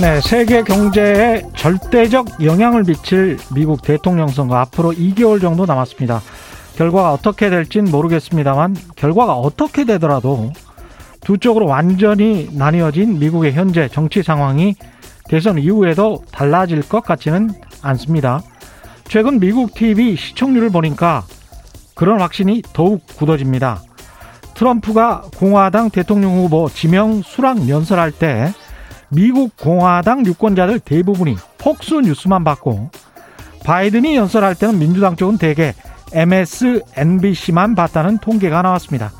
[0.00, 6.22] 네, 세계 경제에 절대적 영향을 미칠 미국 대통령 선거 앞으로 2개월 정도 남았습니다.
[6.76, 10.54] 결과가 어떻게 될진 모르겠습니다만 결과가 어떻게 되더라도
[11.20, 14.74] 두 쪽으로 완전히 나뉘어진 미국의 현재 정치 상황이
[15.28, 17.50] 대선 이후에도 달라질 것 같지는
[17.82, 18.42] 않습니다.
[19.04, 21.24] 최근 미국 TV 시청률을 보니까
[21.94, 23.82] 그런 확신이 더욱 굳어집니다.
[24.54, 28.52] 트럼프가 공화당 대통령 후보 지명 수락 연설할 때
[29.08, 32.90] 미국 공화당 유권자들 대부분이 폭스 뉴스만 봤고
[33.64, 35.74] 바이든이 연설할 때는 민주당 쪽은 대개
[36.12, 39.12] MSNBC만 봤다는 통계가 나왔습니다.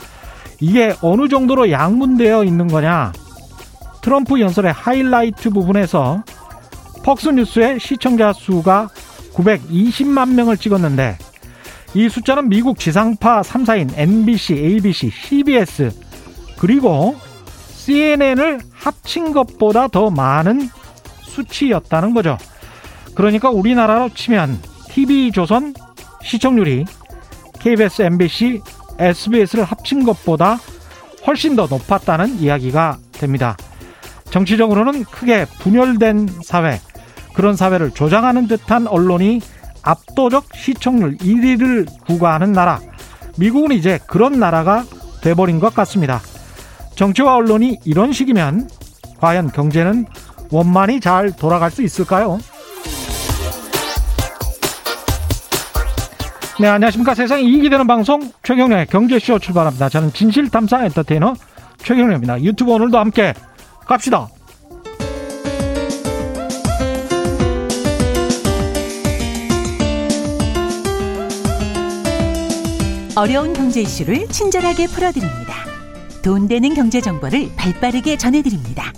[0.60, 3.12] 이게 어느 정도로 양분되어 있는 거냐?
[4.02, 6.23] 트럼프 연설의 하이라이트 부분에서
[7.02, 8.89] 폭스뉴스의 시청자 수가
[9.34, 11.17] 920만 명을 찍었는데
[11.94, 15.91] 이 숫자는 미국 지상파 3사인 NBC, ABC, CBS
[16.58, 17.17] 그리고
[17.72, 20.69] CNN을 합친 것보다 더 많은
[21.22, 22.36] 수치였다는 거죠.
[23.14, 25.74] 그러니까 우리나라로 치면 TV조선
[26.22, 26.84] 시청률이
[27.61, 28.61] KBS, MBC,
[29.01, 30.59] SBS를 합친 것보다
[31.27, 33.57] 훨씬 더 높았다는 이야기가 됩니다.
[34.31, 36.81] 정치적으로는 크게 분열된 사회,
[37.34, 39.41] 그런 사회를 조장하는 듯한 언론이
[39.83, 42.81] 압도적 시청률 1위를 구가하는 나라.
[43.37, 44.84] 미국은 이제 그런 나라가
[45.23, 46.20] 돼버린 것 같습니다.
[46.95, 48.69] 정치와 언론이 이런 식이면
[49.19, 50.07] 과연 경제는
[50.51, 52.39] 원만히 잘 돌아갈 수 있을까요?
[56.61, 57.14] 네, 안녕하십니까.
[57.14, 59.89] 세상에 이익이 되는 방송 최경련의 경제쇼 출발합니다.
[59.89, 61.34] 저는 진실탐사 엔터테이너
[61.78, 62.42] 최경련입니다.
[62.42, 63.33] 유튜브 오늘도 함께
[63.86, 64.28] 갑시다.
[73.17, 75.55] 어려운 경제 이슈를 친절하게 풀어드립니다.
[76.23, 78.92] 돈 되는 경제 정보를 발빠르게 전해드립니다.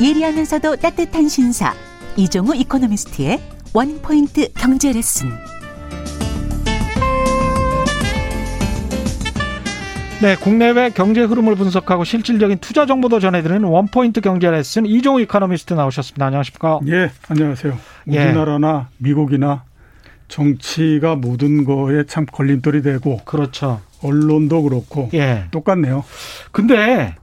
[0.00, 1.74] 예리하면서도 따뜻한 신사
[2.16, 3.38] 이종우 이코노미스트의
[3.74, 5.55] 원포인트 경제 레슨.
[10.26, 16.26] 네, 국내외 경제 흐름을 분석하고 실질적인 투자 정보도 전해드리는 원포인트 경제 레슨 이종우 이코노미스트 나오셨습니다.
[16.26, 16.80] 안녕하십니까?
[16.88, 17.78] 예, 안녕하세요.
[18.10, 18.24] 예.
[18.24, 19.62] 우리나라나 미국이나
[20.26, 23.80] 정치가 모든 거에 참 걸림돌이 되고 그렇죠.
[24.02, 25.44] 언론도 그렇고 예.
[25.52, 26.02] 똑같네요.
[26.50, 27.14] 근데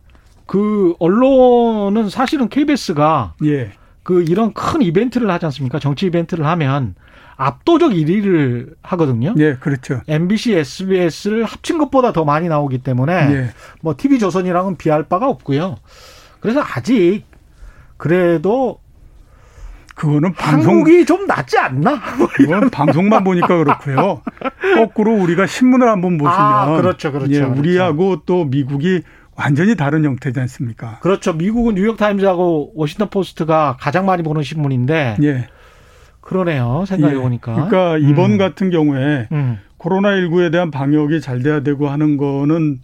[0.45, 3.71] 그 언론은 사실은 KBS가 예.
[4.03, 5.77] 그 이런 큰 이벤트를 하지 않습니까?
[5.77, 6.95] 정치 이벤트를 하면
[7.35, 9.33] 압도적 1위를 하거든요.
[9.37, 10.01] 예, 그렇죠.
[10.07, 13.49] MBC, SBS를 합친 것보다 더 많이 나오기 때문에 예.
[13.81, 15.77] 뭐 TV 조선이랑은 비할 바가 없고요.
[16.39, 17.23] 그래서 아직
[17.97, 18.79] 그래도
[19.95, 22.01] 그거는 방송 한국이 좀 낫지 않나?
[22.35, 24.21] 그건 방송만 보니까 그렇고요.
[24.75, 27.59] 거꾸로 우리가 신문을 한번 보시면 아, 그렇죠, 그렇죠, 예, 그렇죠.
[27.59, 29.01] 우리하고 또 미국이
[29.35, 30.99] 완전히 다른 형태지 않습니까?
[31.01, 31.33] 그렇죠.
[31.33, 35.47] 미국은 뉴욕 타임즈하고 워싱턴 포스트가 가장 많이 보는 신문인데 예.
[36.23, 36.85] 그러네요.
[36.87, 37.51] 생각해 보니까.
[37.51, 37.55] 예.
[37.55, 38.37] 그러니까 이번 음.
[38.37, 39.59] 같은 경우에 음.
[39.77, 42.79] 코로나19에 대한 방역이 잘 돼야 되고 하는 거는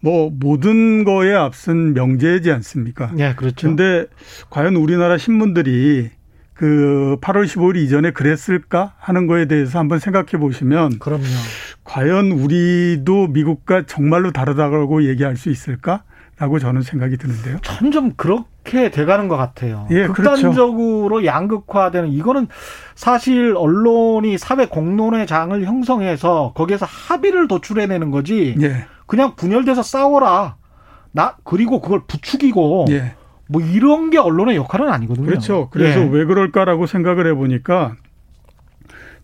[0.00, 3.12] 뭐 모든 거에 앞선 명제이지 않습니까?
[3.18, 3.68] 예, 그렇죠.
[3.68, 4.06] 근데
[4.50, 6.10] 과연 우리나라 신문들이
[6.54, 11.24] 그 8월 15일 이전에 그랬을까 하는 거에 대해서 한번 생각해 보시면 그럼요.
[11.84, 16.02] 과연 우리도 미국과 정말로 다르다고 얘기할 수 있을까?
[16.38, 17.58] 라고 저는 생각이 드는데요.
[17.62, 19.86] 점점 그렇 게 돼가는 것 같아요.
[19.90, 20.12] 예, 그렇죠.
[20.12, 21.26] 극단적으로 그렇죠.
[21.26, 22.48] 양극화되는 이거는
[22.94, 28.54] 사실 언론이 사회 공론의 장을 형성해서 거기에서 합의를 도출해내는 거지.
[28.60, 28.86] 예.
[29.06, 30.56] 그냥 분열돼서 싸워라.
[31.10, 33.14] 나 그리고 그걸 부추기고 예.
[33.48, 35.26] 뭐 이런 게 언론의 역할은 아니거든요.
[35.26, 35.68] 그렇죠.
[35.70, 36.08] 그래서 예.
[36.08, 37.96] 왜 그럴까라고 생각을 해보니까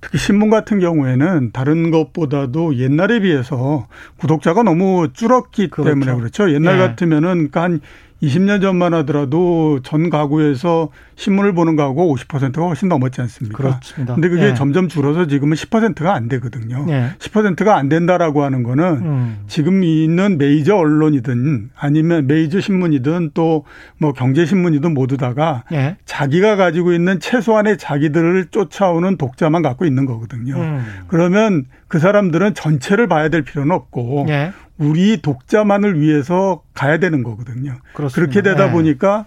[0.01, 3.89] 특히 신문 같은 경우에는 다른 것보다도 옛날에 비해서
[4.19, 5.91] 구독자가 너무 줄었기 그렇죠.
[5.91, 6.53] 때문에 그렇죠.
[6.53, 6.79] 옛날 예.
[6.79, 7.81] 같으면은 그러니까 한
[8.23, 13.57] 20년 전만 하더라도 전 가구에서 신문을 보는 가구가 50%가 훨씬 넘었지 않습니까?
[13.57, 14.15] 그렇습니다.
[14.15, 14.55] 근데 그게 예.
[14.55, 16.87] 점점 줄어서 지금은 10%가 안 되거든요.
[16.89, 17.11] 예.
[17.19, 19.39] 10%가 안 된다라고 하는 거는 음.
[19.47, 23.65] 지금 있는 메이저 언론이든 아니면 메이저 신문이든 또
[23.99, 25.97] 뭐 경제 신문이든 모두 다가 예.
[26.05, 30.57] 자기가 가지고 있는 최소한의 자기들을 쫓아오는 독자만 갖고 있는 거거든요.
[30.57, 30.85] 음.
[31.09, 34.53] 그러면 그 사람들은 전체를 봐야 될 필요는 없고 예.
[34.79, 37.77] 우리 독자만을 위해서 가야 되는 거거든요.
[37.95, 38.15] 그렇습니다.
[38.15, 38.73] 그렇게 되다 네.
[38.73, 39.25] 보니까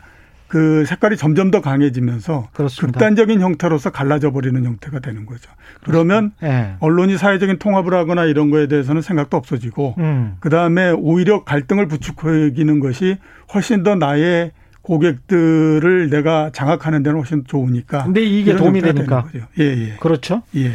[0.47, 2.99] 그 색깔이 점점 더 강해지면서 그렇습니다.
[2.99, 5.49] 극단적인 형태로서 갈라져 버리는 형태가 되는 거죠.
[5.85, 6.75] 그러면 네.
[6.79, 10.35] 언론이 사회적인 통합을 하거나 이런 거에 대해서는 생각도 없어지고 음.
[10.41, 13.17] 그다음에 오히려 갈등을 부추기는 것이
[13.53, 14.51] 훨씬 더 나의
[14.81, 18.03] 고객들을 내가 장악하는 데는 훨씬 좋으니까.
[18.03, 19.27] 근데 이게 도움이 되니까.
[19.59, 19.95] 예, 예.
[19.99, 20.41] 그렇죠.
[20.55, 20.71] 예.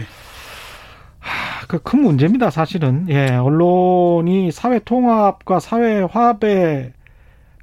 [1.66, 3.06] 하, 그큰 문제입니다, 사실은.
[3.08, 6.92] 예, 언론이 사회 통합과 사회 화합에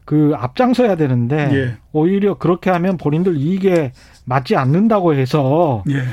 [0.06, 1.78] 그 앞장서야 되는데 예.
[1.94, 3.94] 오히려 그렇게 하면 본인들 이익에
[4.26, 6.04] 맞지 않는다고 해서 예.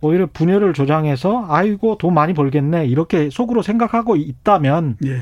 [0.00, 5.20] 오히려 분열을 조장해서 아이고 돈 많이 벌겠네 이렇게 속으로 생각하고 있다면 예.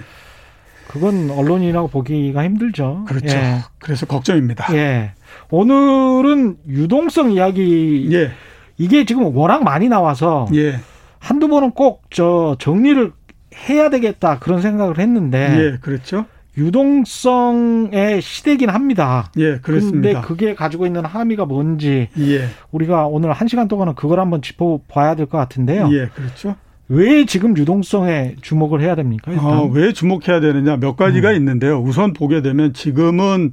[0.88, 3.04] 그건 언론이라고 보기가 힘들죠.
[3.06, 3.36] 그렇죠.
[3.36, 3.58] 예.
[3.78, 4.74] 그래서 걱정입니다.
[4.74, 5.12] 예.
[5.50, 8.30] 오늘은 유동성 이야기 예.
[8.78, 10.76] 이게 지금 워낙 많이 나와서 예.
[11.24, 13.12] 한두 번은 꼭 저 정리를
[13.68, 16.26] 해야 되겠다 그런 생각을 했는데 예, 그렇죠.
[16.56, 19.30] 유동성의 시대긴 합니다.
[19.38, 20.20] 예, 그렇습니다.
[20.20, 22.48] 근데 그게 가지고 있는 함의가 뭔지 예.
[22.70, 25.88] 우리가 오늘 한 시간 동안은 그걸 한번 짚어봐야 될 것 같은데요.
[25.92, 26.56] 예, 그렇죠.
[26.88, 29.32] 왜 지금 유동성에 주목을 해야 됩니까?
[29.32, 31.36] 어, 왜 주목해야 되느냐 몇 가지가 음.
[31.36, 31.80] 있는데요.
[31.80, 33.52] 우선 보게 되면 지금은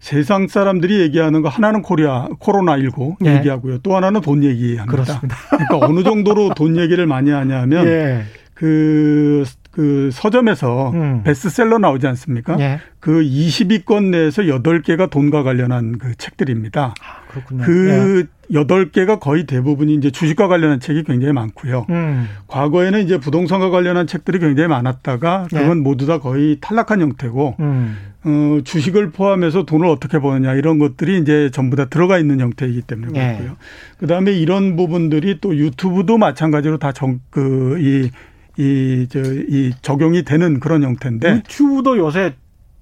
[0.00, 3.36] 세상 사람들이 얘기하는 거 하나는 코리아 코로나 19 예.
[3.36, 3.78] 얘기하고요.
[3.78, 4.86] 또 하나는 돈 얘기합니다.
[4.86, 5.36] 그렇습니다.
[5.50, 8.22] 그러니까 어느 정도로 돈 얘기를 많이 하냐면 예.
[8.54, 11.22] 그 그 서점에서 음.
[11.24, 12.58] 베스트셀러 나오지 않습니까?
[12.60, 12.78] 예.
[13.00, 16.94] 그 20위권 내에서 8개가 돈과 관련한 그 책들입니다.
[17.00, 17.64] 아, 그렇군요.
[17.64, 18.62] 그 예.
[18.64, 21.86] 8개가 거의 대부분이 이제 주식과 관련한 책이 굉장히 많고요.
[21.88, 22.28] 음.
[22.48, 25.80] 과거에는 이제 부동산과 관련한 책들이 굉장히 많았다가 그건 예.
[25.80, 27.96] 모두 다 거의 탈락한 형태고 음.
[28.24, 33.18] 어, 주식을 포함해서 돈을 어떻게 버느냐 이런 것들이 이제 전부 다 들어가 있는 형태이기 때문에
[33.18, 33.32] 예.
[33.32, 33.56] 그렇고요.
[33.98, 38.10] 그다음에 이런 부분들이 또 유튜브도 마찬가지로 다 정, 그, 이
[38.56, 41.36] 이, 저, 이 적용이 되는 그런 형태인데.
[41.36, 42.34] 유튜브도 요새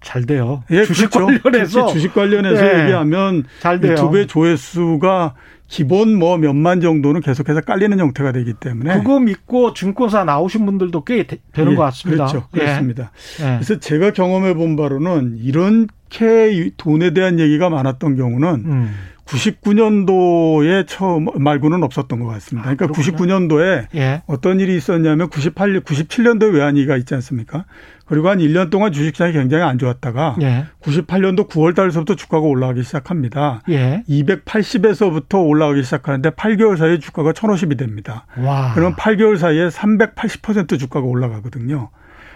[0.02, 0.64] 잘 돼요.
[0.70, 1.26] 예, 주식 그렇죠.
[1.42, 1.86] 관련해서.
[1.88, 3.92] 주식 관련해서 예, 얘기하면 잘 돼요.
[3.92, 5.34] 유튜브의 조회수가
[5.70, 11.24] 기본 뭐 몇만 정도는 계속해서 깔리는 형태가 되기 때문에 그거 믿고 증권사 나오신 분들도 꽤
[11.26, 12.26] 되는 예, 것 같습니다.
[12.26, 12.48] 그렇죠.
[12.56, 12.58] 예.
[12.58, 13.12] 그렇습니다.
[13.40, 13.44] 예.
[13.54, 18.94] 그래서 제가 경험해 본 바로는 이렇게 돈에 대한 얘기가 많았던 경우는 음.
[19.26, 22.74] 99년도에 처음 말고는 없었던 것 같습니다.
[22.74, 24.22] 그러니까 아, 99년도에 예.
[24.26, 27.64] 어떤 일이 있었냐면 98, 97년도에 외환위기가 있지 않습니까?
[28.10, 30.64] 그리고 한 1년 동안 주식시장이 굉장히 안 좋았다가 예.
[30.82, 33.62] 98년도 9월 달서부터 주가가 올라가기 시작합니다.
[33.68, 34.02] 예.
[34.08, 38.26] 280에서부터 올라가기 시작하는데 8개월 사이에 주가가 1050이 됩니다.
[38.36, 38.72] 와.
[38.74, 41.90] 그러면 8개월 사이에 380% 주가가 올라가거든요.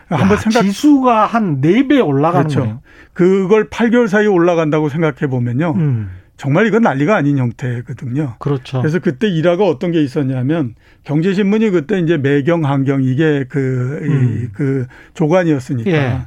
[0.07, 2.61] 한번 생각 지수가 한 4배 올라가는 그렇죠.
[2.61, 2.81] 거예요.
[3.13, 5.73] 그걸 8개월 사이에 올라간다고 생각해 보면요.
[5.75, 6.11] 음.
[6.45, 8.35] 정말 이건 난리가 아닌 형태거든요.
[8.39, 8.83] 그렇죠.
[8.83, 10.75] 그래서 그때 일화가 어떤 게 있었냐면
[11.05, 14.51] 경제신문이 그때 이제 매경 환경 이게 그, 음.
[14.53, 16.19] 그 조간이었으니까 예.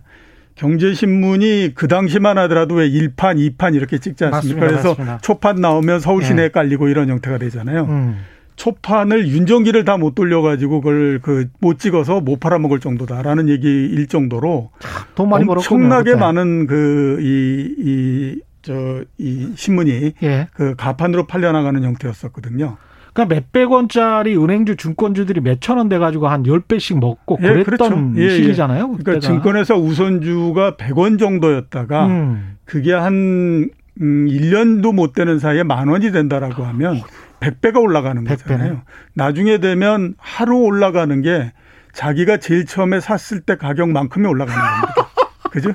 [0.56, 4.32] 경제신문이 그 당시만 하더라도 왜 1판, 2판 이렇게 찍지 않습니까?
[4.32, 4.68] 맞습니다.
[4.68, 5.18] 그래서 맞습니다.
[5.20, 6.50] 초판 나오면 서울 시내에 예.
[6.50, 7.84] 깔리고 이런 형태가 되잖아요.
[7.86, 8.18] 음.
[8.56, 14.72] 초판을 윤정기를 다 못 돌려가지고 그걸 그 못 찍어서 못 팔아먹을 정도다라는 얘기일 정도로
[15.14, 20.48] 돈 많이 엄청나게 많은 그 이 이 저 이 신문이 예.
[20.54, 22.78] 그 가판으로 팔려나가는 형태였었거든요.
[23.14, 28.14] 그러니까 몇백 원짜리 은행주 증권주들이 몇천 원 돼 가지고 한 열배씩 먹고 예, 그랬던 그렇죠.
[28.22, 28.92] 예, 시기잖아요.
[28.92, 29.04] 그때가.
[29.04, 32.58] 그러니까 증권에서 우선주가 100원 정도였다가 음.
[32.66, 33.70] 그게 한
[34.02, 37.02] 음, 1년도 못 되는 사이에 만 원이 된다라고 하면
[37.40, 38.44] 100배가 올라가는 100배네.
[38.44, 38.82] 거잖아요.
[39.16, 41.52] 나중에 되면 하루 올라가는 게
[41.94, 44.94] 자기가 제일 처음에 샀을 때 가격만큼이 올라가는 겁니다.
[45.50, 45.72] 그죠?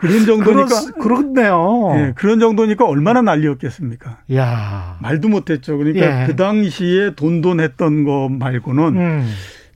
[0.00, 4.18] 그런 정도니까 그렇, 네요 예, 그런 정도니까 얼마나 난리였겠습니까?
[4.34, 4.96] 야.
[5.00, 5.76] 말도 못 했죠.
[5.76, 6.26] 그러니까 예.
[6.26, 9.30] 그 당시에 돈돈 했던 거 말고는 음.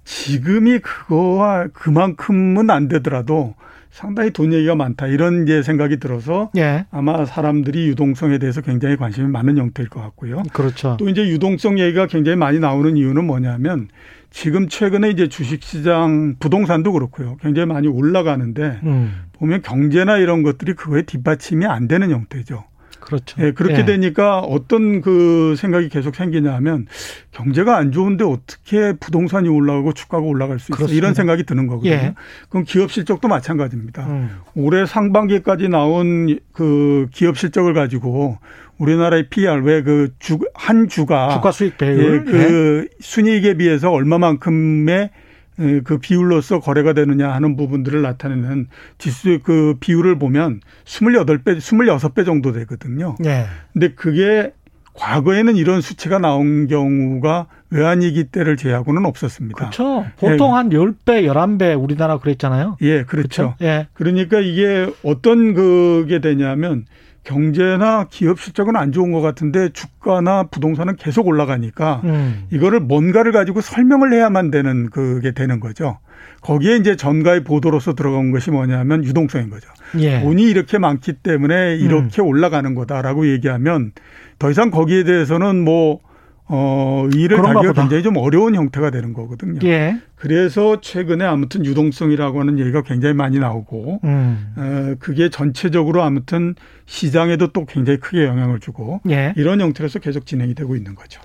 [0.05, 3.55] 지금이 그거와 그만큼은 안 되더라도
[3.91, 6.85] 상당히 돈 얘기가 많다 이런 이제 생각이 들어서 예.
[6.91, 10.43] 아마 사람들이 유동성에 대해서 굉장히 관심이 많은 형태일 것 같고요.
[10.53, 10.97] 그렇죠.
[10.99, 13.89] 또 이제 유동성 얘기가 굉장히 많이 나오는 이유는 뭐냐면
[14.31, 17.37] 지금 최근에 이제 주식시장 부동산도 그렇고요.
[17.41, 19.13] 굉장히 많이 올라가는데 음.
[19.45, 22.65] 보면 경제나 이런 것들이 그거에 뒷받침이 안 되는 형태죠.
[23.01, 23.37] 그렇죠.
[23.43, 23.85] 예, 그렇게 예.
[23.85, 26.87] 되니까 어떤 그 생각이 계속 생기냐 하면
[27.33, 31.93] 경제가 안 좋은데 어떻게 부동산이 올라가고 주가가 올라갈 수 있어 이런 생각이 드는 거거든요.
[31.93, 32.15] 예.
[32.49, 34.07] 그럼 기업 실적도 마찬가지입니다.
[34.07, 34.31] 음.
[34.55, 38.39] 올해 상반기까지 나온 그 기업 실적을 가지고
[38.79, 42.97] 우리나라의 PR 왜그주한 주가 주가 수익 배율 예, 그 예.
[43.01, 45.11] 순이익에 비해서 얼마만큼의
[45.57, 48.69] 그 비율로서 거래가 되느냐 하는 부분들을 나타내는
[48.99, 53.17] 지수 그 비율을 보면 28배, 26배 정도 되거든요.
[53.21, 53.47] 네.
[53.73, 54.53] 근데 그게
[54.95, 59.57] 과거에는 이런 수치가 나온 경우가 외환위기 때를 제외하고는 없었습니다.
[59.57, 60.07] 그렇죠.
[60.17, 60.55] 보통 예.
[60.55, 62.77] 한 10배, 11배 우리나라 그랬잖아요.
[62.83, 63.57] 예, 그렇죠.
[63.57, 63.57] 그렇죠?
[63.63, 63.89] 예.
[63.93, 66.87] 그러니까 이게 어떤 그게 되냐면
[67.25, 72.45] 경제나 기업 실적은 안 좋은 것 같은데 주가나 부동산은 계속 올라가니까 음.
[72.51, 75.99] 이거를 뭔가를 가지고 설명을 해야만 되는 그게 되는 거죠.
[76.43, 79.69] 거기에 이제 전가의 보도로서 들어간 것이 뭐냐면 유동성인 거죠.
[79.99, 80.21] 예.
[80.21, 82.27] 돈이 이렇게 많기 때문에 이렇게 음.
[82.27, 83.93] 올라가는 거다라고 얘기하면
[84.39, 86.01] 더 이상 거기에 대해서는 뭐
[86.47, 89.61] 어, 일을 하기가 굉장히 좀 어려운 형태가 되는 거거든요.
[89.65, 89.97] 예.
[90.15, 94.53] 그래서 최근에 아무튼 유동성이라고 하는 얘기가 굉장히 많이 나오고, 음.
[94.57, 96.55] 어, 그게 전체적으로 아무튼
[96.87, 99.33] 시장에도 또 굉장히 크게 영향을 주고, 예.
[99.37, 101.21] 이런 형태로서 계속 진행이 되고 있는 거죠.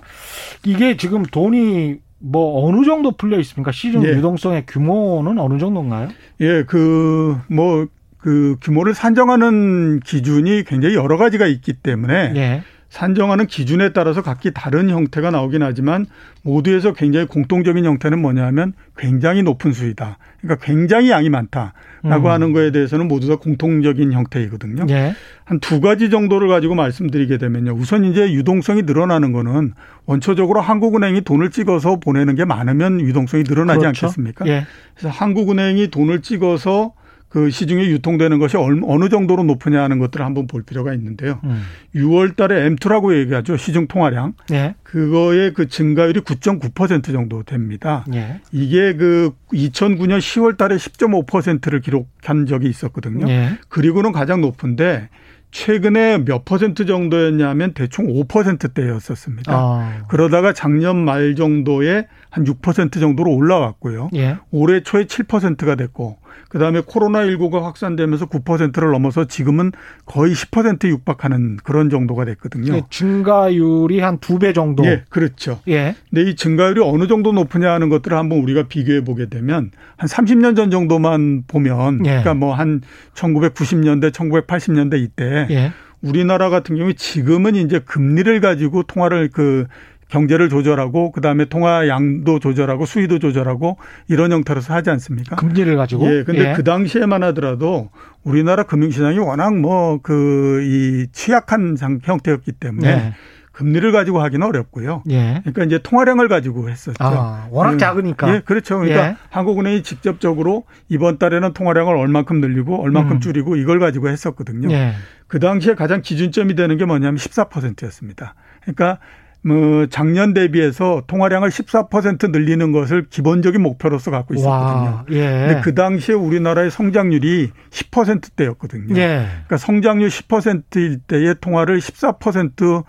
[0.64, 3.72] 이게 지금 돈이 뭐 어느 정도 풀려 있습니까?
[3.72, 4.10] 시중 예.
[4.10, 6.08] 유동성의 규모는 어느 정도인가요?
[6.40, 7.86] 예, 그, 뭐,
[8.16, 12.62] 그 규모를 산정하는 기준이 굉장히 여러 가지가 있기 때문에, 예.
[12.90, 16.06] 산정하는 기준에 따라서 각기 다른 형태가 나오긴 하지만
[16.42, 20.18] 모두에서 굉장히 공통적인 형태는 뭐냐면 굉장히 높은 수이다.
[20.40, 21.72] 그러니까 굉장히 양이 많다라고
[22.04, 22.26] 음.
[22.26, 24.86] 하는 거에 대해서는 모두 다 공통적인 형태이거든요.
[24.90, 25.14] 예.
[25.44, 27.74] 한두 가지 정도를 가지고 말씀드리게 되면요.
[27.74, 29.72] 우선 이제 유동성이 늘어나는 거는
[30.06, 34.06] 원초적으로 한국은행이 돈을 찍어서 보내는 게 많으면 유동성이 늘어나지 그렇죠.
[34.06, 34.46] 않겠습니까?
[34.48, 34.66] 예.
[34.96, 36.92] 그래서 한국은행이 돈을 찍어서
[37.30, 41.38] 그 시중에 유통되는 것이 어느 정도로 높으냐 하는 것들을 한번 볼 필요가 있는데요.
[41.44, 41.62] 음.
[41.94, 43.56] 6월 달에 M2라고 얘기하죠.
[43.56, 44.34] 시중 통화량.
[44.50, 44.74] 예.
[44.82, 48.04] 그거의 그 증가율이 9.9% 정도 됩니다.
[48.12, 48.40] 예.
[48.50, 53.28] 이게 그 2009년 10월 달에 10.5%를 기록한 적이 있었거든요.
[53.28, 53.58] 예.
[53.68, 55.08] 그리고는 가장 높은데
[55.52, 59.52] 최근에 몇 퍼센트 정도였냐면 대충 5%대였었습니다.
[59.52, 60.04] 아.
[60.08, 64.10] 그러다가 작년 말 정도에 한 6% 정도로 올라왔고요.
[64.16, 64.36] 예.
[64.50, 66.18] 올해 초에 7%가 됐고
[66.48, 69.72] 그다음에 코로나19가 확산되면서 9%를 넘어서 지금은
[70.06, 72.74] 거의 10% 육박하는 그런 정도가 됐거든요.
[72.74, 74.84] 예, 증가율이 한 두 배 정도.
[74.84, 75.60] 예, 그렇죠.
[75.68, 75.94] 예.
[76.10, 80.56] 근데 이 증가율이 어느 정도 높으냐 하는 것들을 한번 우리가 비교해 보게 되면 한 30년
[80.56, 82.10] 전 정도만 보면 예.
[82.10, 82.80] 그러니까 뭐 한
[83.14, 85.72] 1990년대, 1980년대 이때 예.
[86.02, 89.66] 우리나라 같은 경우에 지금은 이제 금리를 가지고 통화를 그
[90.10, 95.36] 경제를 조절하고 그다음에 통화 양도 조절하고 수위도 조절하고 이런 형태로서 하지 않습니까?
[95.36, 96.06] 금리를 가지고.
[96.06, 96.24] 예.
[96.24, 96.52] 근데 예.
[96.54, 97.90] 그 당시에만 하더라도
[98.24, 103.14] 우리나라 금융시장이 워낙 뭐 그 이 취약한 형태였기 때문에 예.
[103.52, 105.02] 금리를 가지고 하기는 어렵고요.
[105.10, 105.40] 예.
[105.42, 106.96] 그러니까 이제 통화량을 가지고 했었죠.
[107.00, 107.76] 아, 워낙 예.
[107.78, 108.34] 작으니까.
[108.34, 108.78] 예, 그렇죠.
[108.78, 109.16] 그러니까 예.
[109.30, 113.20] 한국은행이 직접적으로 이번 달에는 통화량을 얼만큼 늘리고 얼만큼 음.
[113.20, 114.70] 줄이고 이걸 가지고 했었거든요.
[114.72, 114.94] 예.
[115.26, 118.34] 그 당시에 가장 기준점이 되는 게 뭐냐면 14%였습니다.
[118.62, 118.98] 그러니까
[119.42, 124.90] 뭐 작년 대비해서 통화량을 14% 늘리는 것을 기본적인 목표로서 갖고 있었거든요.
[124.90, 125.46] 와, 예.
[125.48, 128.96] 근데 그 당시에 우리나라의 성장률이 10%대였거든요.
[128.96, 129.26] 예.
[129.30, 132.84] 그러니까 성장률 10%일 때의 통화를 14%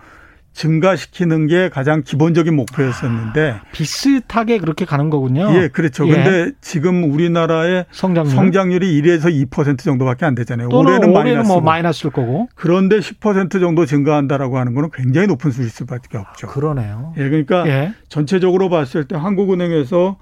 [0.52, 5.50] 증가시키는 게 가장 기본적인 목표였었는데 아, 비슷하게 그렇게 가는 거군요.
[5.54, 6.06] 예, 그렇죠.
[6.08, 6.12] 예.
[6.12, 8.34] 근데 지금 우리나라의 성장률?
[8.34, 10.68] 성장률이 1에서 2% 정도밖에 안 되잖아요.
[10.70, 12.48] 올해는, 올해는 뭐 마이너스일 거고.
[12.54, 16.46] 그런데 10% 정도 증가한다라고 하는 거는 굉장히 높은 수일 수밖에 없죠.
[16.46, 17.14] 아, 그러네요.
[17.16, 17.94] 예, 그러니까 예.
[18.08, 20.16] 전체적으로 봤을 때 한국은행에서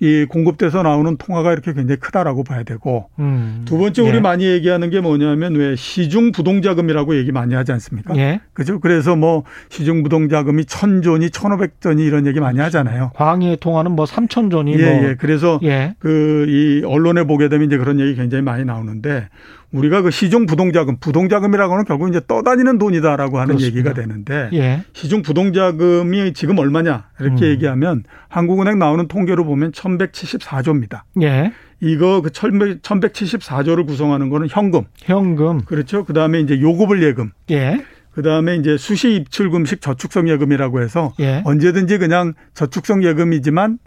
[0.00, 3.62] 이 공급돼서 나오는 통화가 이렇게 굉장히 크다라고 봐야 되고 음.
[3.64, 4.20] 두 번째 우리 예.
[4.20, 8.16] 많이 얘기하는 게 뭐냐면 왜 시중 부동자금이라고 얘기 많이 하지 않습니까?
[8.16, 8.40] 예.
[8.52, 8.80] 그죠?
[8.80, 13.12] 그래서 뭐 시중 부동자금이 천조니 천오백 조니 이런 얘기 많이 하잖아요.
[13.14, 15.08] 광의의 통화는 뭐 삼천 조니 예, 뭐.
[15.08, 15.14] 예.
[15.14, 15.94] 그래서 예.
[16.00, 19.28] 그이 언론에 보게 되면 이제 그런 얘기 굉장히 많이 나오는데
[19.74, 23.76] 우리가 그 시중 부동자금, 부동자금이라고 하는 결국 이제 떠다니는 돈이다라고 하는 그렇습니다.
[23.76, 24.84] 얘기가 되는데 예.
[24.92, 27.50] 시중 부동자금이 지금 얼마냐 이렇게 음.
[27.50, 31.02] 얘기하면 한국은행 나오는 통계로 보면 1174조입니다.
[31.22, 31.52] 예.
[31.80, 34.84] 이거 그 1174조를 구성하는 거는 현금.
[35.02, 35.62] 현금.
[35.64, 36.04] 그렇죠.
[36.04, 37.32] 그다음에 이제 요구불 예금.
[37.50, 37.84] 예.
[38.12, 41.42] 그다음에 이제 수시 입출금식 저축성 예금이라고 해서 예.
[41.44, 43.78] 언제든지 그냥 저축성 예금이지만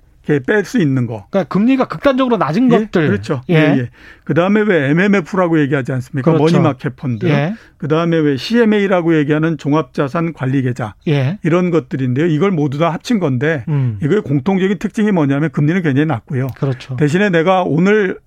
[0.45, 1.25] 뺄 수 있는 거.
[1.29, 2.77] 그러니까 금리가 극단적으로 낮은 예?
[2.77, 3.07] 것들.
[3.07, 3.41] 그렇죠.
[3.49, 3.55] 예.
[3.55, 3.59] 예.
[3.77, 3.89] 예.
[4.25, 6.31] 그다음에 왜 MMF라고 얘기하지 않습니까?
[6.31, 6.57] 그렇죠.
[6.57, 7.25] money market 펀드.
[7.27, 7.55] 예.
[7.77, 10.95] 그다음에 왜 CMA라고 얘기하는 종합자산 관리 계좌.
[11.07, 11.39] 예.
[11.43, 12.27] 이런 것들인데요.
[12.27, 13.97] 이걸 모두 다 합친 건데 음.
[14.03, 16.47] 이거의 공통적인 특징이 뭐냐면 금리는 굉장히 낮고요.
[16.57, 16.95] 그렇죠.
[16.97, 18.19] 대신에 내가 오늘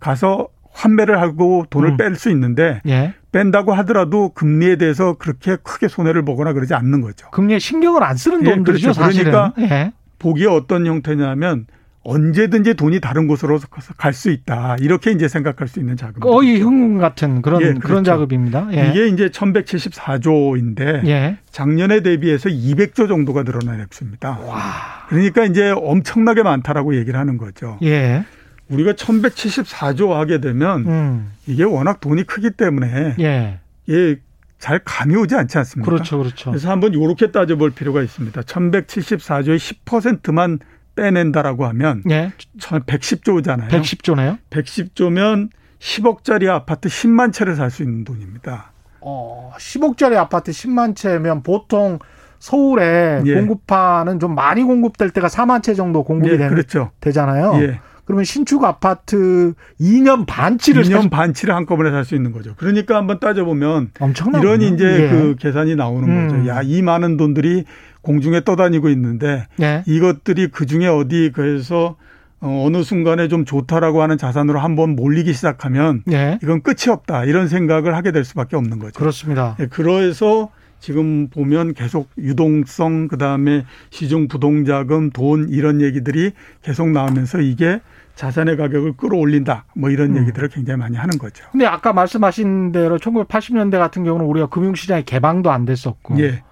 [0.00, 1.96] 가서 환매를 하고 돈을 음.
[1.96, 3.14] 뺄수 있는데 예.
[3.32, 7.28] 뺀다고 하더라도 금리에 대해서 그렇게 크게 손해를 보거나 그러지 않는 거죠.
[7.30, 8.92] 금리에 신경을 안 쓰는 예, 돈들이죠.
[8.92, 9.22] 그렇죠.
[9.22, 9.92] 그러니까 예.
[10.18, 11.66] 보기에 어떤 형태냐면
[12.04, 13.58] 언제든지 돈이 다른 곳으로
[13.98, 14.76] 갈 수 있다.
[14.80, 16.20] 이렇게 이제 생각할 수 있는 자금.
[16.20, 17.80] 거의 현금 같은 그런 예, 그렇죠.
[17.80, 18.68] 그런 자금입니다.
[18.72, 18.88] 예.
[18.90, 21.38] 이게 이제 1174조인데 예.
[21.50, 24.38] 작년에 대비해서 200조 정도가 늘어난 액수입니다.
[24.40, 24.62] 와.
[25.08, 27.78] 그러니까 이제 엄청나게 많다라고 얘기를 하는 거죠.
[27.82, 28.24] 예.
[28.68, 31.32] 우리가 1174조 하게 되면 음.
[31.46, 33.60] 이게 워낙 돈이 크기 때문에 예.
[33.88, 34.16] 예,
[34.58, 35.90] 잘 감이 오지 않지 않습니까?
[35.90, 36.50] 그렇죠, 그렇죠.
[36.50, 38.40] 그래서 한번 이렇게 따져볼 필요가 있습니다.
[38.42, 40.58] 1174조의 10%만
[40.96, 42.32] 빼낸다라고 하면 예.
[42.58, 43.68] 110조잖아요.
[43.68, 44.38] 110조네요.
[44.50, 48.72] 110조면 10억짜리 아파트 10만 채를 살 수 있는 돈입니다.
[49.00, 52.00] 어 10억짜리 아파트 10만 채면 보통
[52.40, 53.34] 서울에 예.
[53.34, 56.90] 공급하는 좀 많이 공급될 때가 4만 채 정도 공급이 예, 되는, 그렇죠.
[57.00, 57.52] 되잖아요.
[57.62, 57.80] 예.
[58.08, 61.10] 그러면 신축 아파트 2년 반치를 2년 살...
[61.10, 62.54] 반치를 한꺼번에 살 수 있는 거죠.
[62.56, 65.08] 그러니까 한번 따져보면 엄청나 이런 이제 예.
[65.10, 66.28] 그 계산이 나오는 음.
[66.28, 66.48] 거죠.
[66.48, 67.64] 야, 이 많은 돈들이
[68.00, 69.82] 공중에 떠다니고 있는데 예.
[69.86, 71.96] 이것들이 그 중에 어디 그래서
[72.40, 76.38] 어, 어느 순간에 좀 좋다라고 하는 자산으로 한번 몰리기 시작하면 예.
[76.42, 78.98] 이건 끝이 없다 이런 생각을 하게 될 수밖에 없는 거죠.
[78.98, 79.54] 그렇습니다.
[79.60, 80.48] 예, 그래서
[80.80, 86.32] 지금 보면 계속 유동성 그다음에 시중 부동자금 돈 이런 얘기들이
[86.62, 87.80] 계속 나오면서 이게
[88.14, 89.66] 자산의 가격을 끌어올린다.
[89.76, 90.22] 뭐 이런 음.
[90.22, 91.44] 얘기들을 굉장히 많이 하는 거죠.
[91.52, 96.20] 근데 아까 말씀하신 대로 1980년대 같은 경우는 우리가 금융시장이 개방도 안 됐었고.
[96.20, 96.42] 예.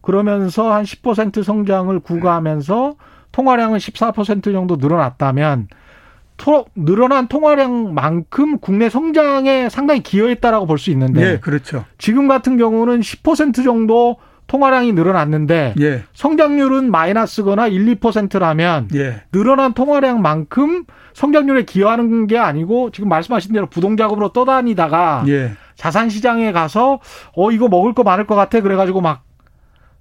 [0.00, 2.94] 그러면서 한 10% 성장을 구가하면서
[3.32, 5.68] 통화량은 14% 정도 늘어났다면
[6.38, 11.32] 토, 늘어난 통화량만큼 국내 성장에 상당히 기여했다라고 볼 수 있는데.
[11.32, 11.84] 예, 그렇죠.
[11.98, 14.16] 지금 같은 경우는 10% 정도
[14.46, 16.04] 통화량이 늘어났는데 예.
[16.14, 19.22] 성장률은 마이너스거나 1, 2%라면 예.
[19.30, 25.52] 늘어난 통화량만큼 성장률에 기여하는 게 아니고 지금 말씀하신 대로 부동자금으로 떠다니다가 예.
[25.74, 27.00] 자산 시장에 가서
[27.36, 29.22] 어 이거 먹을 거 많을 것 같아 그래 가지고 막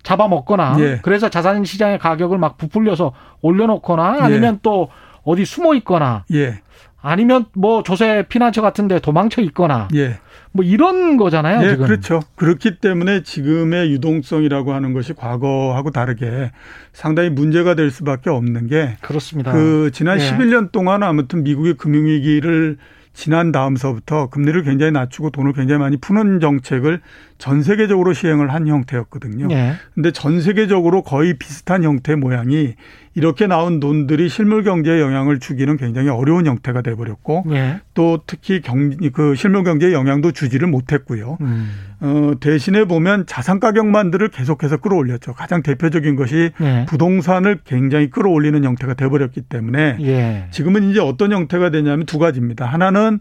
[0.04, 1.00] 잡아먹거나 예.
[1.02, 4.60] 그래서 자산 시장의 가격을 막 부풀려서 올려놓거나 아니면 예.
[4.62, 4.90] 또
[5.28, 6.62] 어디 숨어 있거나 예.
[7.02, 10.20] 아니면 뭐 조세 피난처 같은데 도망쳐 있거나 예.
[10.54, 11.62] 뭐 이런 거잖아요.
[11.62, 11.86] 네, 지금.
[11.86, 12.22] 그렇죠.
[12.36, 16.52] 그렇기 때문에 지금의 유동성이라고 하는 것이 과거하고 다르게
[16.94, 19.52] 상당히 문제가 될 수밖에 없는 게 그렇습니다.
[19.52, 20.24] 그 지난 예.
[20.24, 22.78] 11년 동안 아무튼 미국의 금융위기를
[23.14, 27.02] 지난 다음서부터 금리를 굉장히 낮추고 돈을 굉장히 많이 푸는 정책을
[27.38, 29.48] 전 세계적으로 시행을 한 형태였거든요.
[29.48, 29.74] 네.
[29.94, 32.76] 근데 전 세계적으로 거의 비슷한 형태 모양이
[33.14, 37.80] 이렇게 나온 돈들이 실물 경제에 영향을 주기는 굉장히 어려운 형태가 돼 버렸고 네.
[37.94, 41.38] 또 특히 경, 그 실물 경제에 영향도 주지를 못했고요.
[41.42, 41.70] 음.
[42.00, 45.34] 어, 대신에 보면 자산 가격만들을 계속해서 끌어올렸죠.
[45.34, 46.86] 가장 대표적인 것이 네.
[46.88, 50.48] 부동산을 굉장히 끌어올리는 형태가 돼 버렸기 때문에 예.
[50.52, 52.66] 지금은 이제 어떤 형태가 되냐면 두 가지입니다.
[52.66, 53.20] 하나는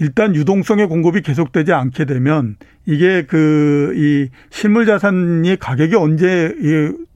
[0.00, 6.54] 일단 유동성의 공급이 계속되지 않게 되면 이게 그 이 실물 자산이 가격이 언제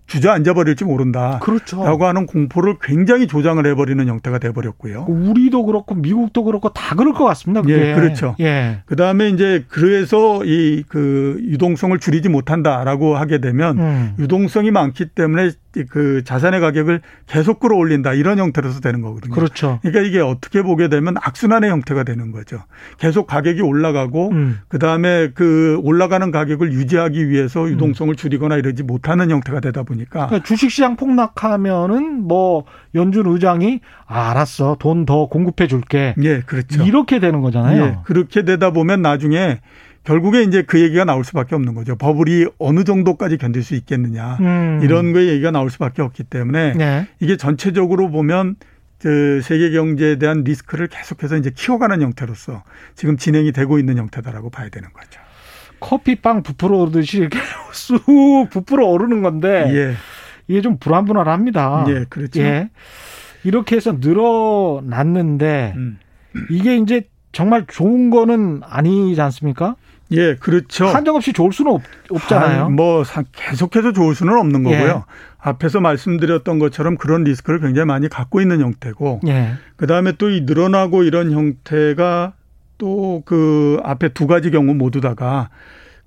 [0.07, 1.39] 주저앉아 버릴지 모른다.
[1.43, 1.85] 그렇죠.
[1.85, 5.05] 라고 하는 공포를 굉장히 조장을 해버리는 형태가 돼버렸고요.
[5.07, 7.61] 우리도 그렇고 미국도 그렇고 다 그럴 것 같습니다.
[7.61, 7.91] 그게.
[7.91, 8.35] 예, 그렇죠.
[8.41, 8.79] 예.
[8.87, 14.15] 그 다음에 이제 그래서 이 그 유동성을 줄이지 못한다라고 하게 되면 음.
[14.19, 15.51] 유동성이 많기 때문에
[15.89, 19.35] 그 자산의 가격을 계속 끌어올린다 이런 형태로서 되는 거거든요.
[19.35, 19.79] 그렇죠.
[19.83, 22.59] 그러니까 이게 어떻게 보게 되면 악순환의 형태가 되는 거죠.
[22.99, 24.59] 계속 가격이 올라가고 음.
[24.69, 30.43] 그 다음에 그 올라가는 가격을 유지하기 위해서 유동성을 줄이거나 이러지 못하는 형태가 되다 보니까 그러니까
[30.47, 36.15] 주식 시장 폭락하면은 뭐 연준 의장이 아, 알았어 돈 더 공급해 줄게.
[36.23, 36.83] 예, 그렇죠.
[36.83, 37.83] 이렇게 되는 거잖아요.
[37.83, 39.61] 예, 그렇게 되다 보면 나중에
[40.09, 41.95] 결국에 이제 그 얘기가 나올 수밖에 없는 거죠.
[41.95, 44.81] 버블이 어느 정도까지 견딜 수 있겠느냐 음.
[44.83, 47.07] 이런 거에 얘기가 나올 수밖에 없기 때문에 네.
[47.21, 48.57] 이게 전체적으로 보면
[48.99, 52.63] 그 세계 경제에 대한 리스크를 계속해서 이제 키워가는 형태로서
[52.95, 55.21] 지금 진행이 되고 있는 형태다라고 봐야 되는 거죠.
[55.81, 57.39] 커피빵 부풀어 오르듯이 이렇게
[57.73, 58.03] 쑥
[58.51, 59.95] 부풀어 오르는 건데 예.
[60.49, 61.85] 이게 좀 불안불안합니다.
[61.89, 62.41] 예, 그렇죠.
[62.41, 62.71] 예.
[63.45, 65.99] 이렇게 해서 늘어났는데 음.
[66.49, 69.77] 이게 이제 정말 좋은 거는 아니지 않습니까?
[70.13, 70.87] 예, 그렇죠.
[70.87, 75.05] 한정없이 좋을 수는 없, 잖아요 한, 뭐 계속해서 좋을 수는 없는 거고요.
[75.07, 75.13] 예.
[75.39, 79.53] 앞에서 말씀드렸던 것처럼 그런 리스크를 굉장히 많이 갖고 있는 형태고, 예.
[79.77, 82.33] 그 다음에 또 이 늘어나고 이런 형태가
[82.79, 85.51] 또 그 앞에 두 가지 경우 모두 다가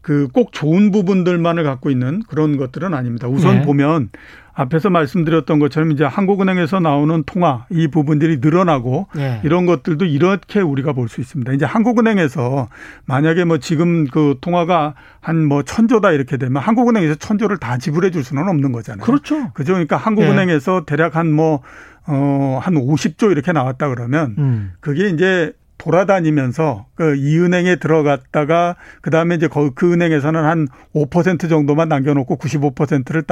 [0.01, 3.27] 그 꼭 좋은 부분들만을 갖고 있는 그런 것들은 아닙니다.
[3.27, 3.61] 우선 예.
[3.61, 4.09] 보면
[4.53, 9.39] 앞에서 말씀드렸던 것처럼 이제 한국은행에서 나오는 통화 이 부분들이 늘어나고 네.
[9.43, 11.53] 이런 것들도 이렇게 우리가 볼 수 있습니다.
[11.53, 12.67] 이제 한국은행에서
[13.05, 18.23] 만약에 뭐 지금 그 통화가 한 뭐 천조다 이렇게 되면 한국은행에서 천조를 다 지불해 줄
[18.23, 19.05] 수는 없는 거잖아요.
[19.05, 19.51] 그렇죠.
[19.53, 19.73] 그죠.
[19.73, 20.85] 그러니까 한국은행에서 네.
[20.85, 21.61] 대략 한 뭐,
[22.07, 24.71] 어, 한 50조 이렇게 나왔다 그러면 음.
[24.79, 32.37] 그게 이제 돌아다니면서 그 이 은행에 들어갔다가 그다음에 이제 그 은행에서는 한 5% 정도만 남겨놓고
[32.37, 33.23] 95%를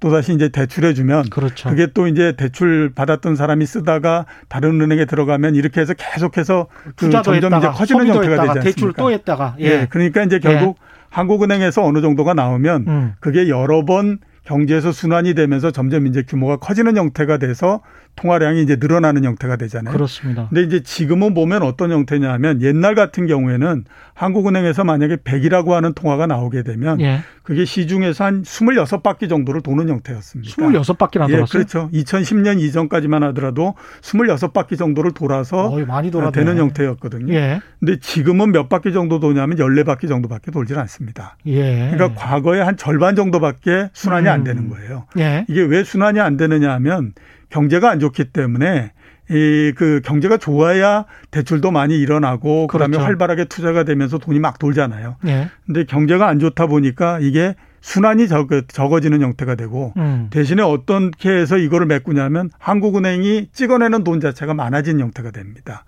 [0.00, 1.68] 또 다시 이제 대출해 주면 그렇죠.
[1.68, 7.34] 그게 또 이제 대출 받았던 사람이 쓰다가 다른 은행에 들어가면 이렇게 해서 계속해서 그 점점
[7.34, 8.60] 했다가, 이제 커지는 형태가 되지 않습니까?
[8.60, 9.64] 대출 또 했다가 예.
[9.64, 9.86] 예.
[9.90, 10.84] 그러니까 이제 결국 예.
[11.10, 13.12] 한국은행에서 어느 정도가 나오면 음.
[13.20, 17.80] 그게 여러 번 경제에서 순환이 되면서 점점 이제 규모가 커지는 형태가 돼서
[18.16, 19.92] 통화량이 이제 늘어나는 형태가 되잖아요.
[19.92, 20.46] 그렇습니다.
[20.48, 26.62] 근데 이제 지금은 보면 어떤 형태냐면 옛날 같은 경우에는 한국은행에서 만약에 100이라고 하는 통화가 나오게
[26.62, 27.20] 되면 예.
[27.42, 30.54] 그게 시중에서 한 26바퀴 정도를 도는 형태였습니다.
[30.54, 31.90] 26바퀴나 예, 그렇죠.
[31.92, 37.34] 2010년 이전까지만 하더라도 26바퀴 정도를 돌아서 어, 많이 되는 형태였거든요.
[37.34, 37.60] 예.
[37.80, 41.36] 근데 지금은 몇 바퀴 정도 도냐면 14바퀴 정도밖에 돌질 않습니다.
[41.46, 41.90] 예.
[41.92, 44.32] 그러니까 과거에 한 절반 정도밖에 순환이 음.
[44.32, 45.06] 안 되는 거예요.
[45.18, 45.44] 예.
[45.48, 47.12] 이게 왜 순환이 안 되느냐 하면
[47.54, 48.92] 경제가 안 좋기 때문에
[49.30, 52.88] 이 그 경제가 좋아야 대출도 많이 일어나고 그렇죠.
[52.90, 55.16] 그다음에 활발하게 투자가 되면서 돈이 막 돌잖아요.
[55.26, 55.48] 예.
[55.64, 58.26] 근데 경제가 안 좋다 보니까 이게 순환이
[58.68, 60.28] 적어지는 형태가 되고 음.
[60.30, 65.84] 대신에 어떻게 해서 이거를 메꾸냐면 한국은행이 찍어내는 돈 자체가 많아진 형태가 됩니다.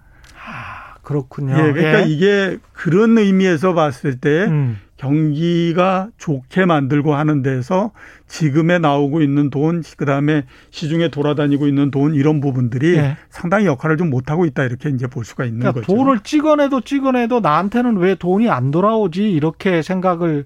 [0.46, 1.56] 아, 그렇군요.
[1.58, 2.04] 예, 그러니까 예.
[2.06, 4.78] 이게 그런 의미에서 봤을 때 음.
[4.96, 7.92] 경기가 좋게 만들고 하는 데서
[8.26, 13.16] 지금에 나오고 있는 돈, 그 다음에 시중에 돌아다니고 있는 돈 이런 부분들이 네.
[13.28, 15.94] 상당히 역할을 좀 못하고 있다 이렇게 이제 볼 수가 있는 그러니까 거죠.
[15.94, 20.44] 돈을 찍어내도 찍어내도 나한테는 왜 돈이 안 돌아오지 이렇게 생각을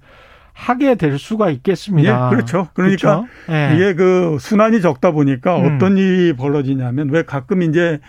[0.53, 2.27] 하게 될 수가 있겠습니다.
[2.27, 2.69] 예, 그렇죠.
[2.75, 3.29] 그러니까 그렇죠?
[3.51, 3.75] 예.
[3.75, 5.77] 이게 그 순환이 적다 보니까 음.
[5.77, 8.01] 어떤 일이 벌어지냐면 왜 가끔 이제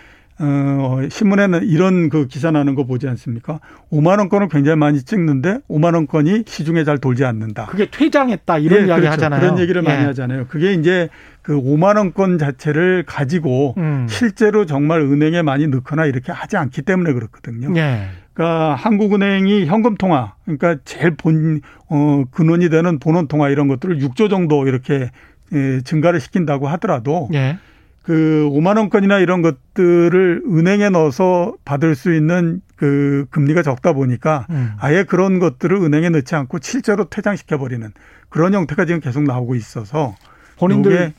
[0.43, 3.59] 어, 신문에는 이런 그 기사 나는 거 보지 않습니까?
[3.91, 7.67] 5만 원권을 굉장히 많이 찍는데 5만 원권이 시중에 잘 돌지 않는다.
[7.67, 9.13] 그게 퇴장했다 이런 예, 이야기 그렇죠.
[9.13, 9.39] 하잖아요.
[9.39, 9.87] 그런 얘기를 예.
[9.87, 10.47] 많이 하잖아요.
[10.47, 11.09] 그게 이제
[11.43, 14.07] 그 5만 원권 자체를 가지고 음.
[14.09, 17.71] 실제로 정말 은행에 많이 넣거나 이렇게 하지 않기 때문에 그렇거든요.
[17.79, 18.07] 예.
[18.33, 24.29] 그러니까 한국은행이 현금 통화, 그러니까 제일 본 어, 근원이 되는 본원 통화 이런 것들을 6조
[24.29, 25.11] 정도 이렇게
[25.53, 27.59] 예, 증가를 시킨다고 하더라도 예.
[28.03, 34.71] 그 5만 원권이나 이런 것들을 은행에 넣어서 받을 수 있는 그 금리가 적다 보니까 음.
[34.79, 37.87] 아예 그런 것들을 은행에 넣지 않고 실제로 퇴장시켜 버리는
[38.29, 40.15] 그런 형태가 지금 계속 나오고 있어서
[40.57, 41.13] 본인들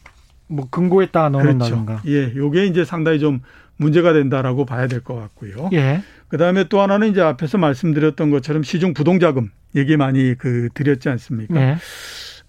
[0.49, 2.03] 뭐 금고에다 넣는다든가.
[2.03, 2.09] 그렇죠.
[2.09, 3.41] 예, 요게 이제 상당히 좀
[3.77, 5.71] 문제가 된다라고 봐야 될 것 같고요.
[5.73, 6.03] 예.
[6.29, 11.61] 그다음에 또 하나는 이제 앞에서 말씀드렸던 것처럼 시중 부동자금 얘기 많이 그 드렸지 않습니까?
[11.61, 11.77] 예.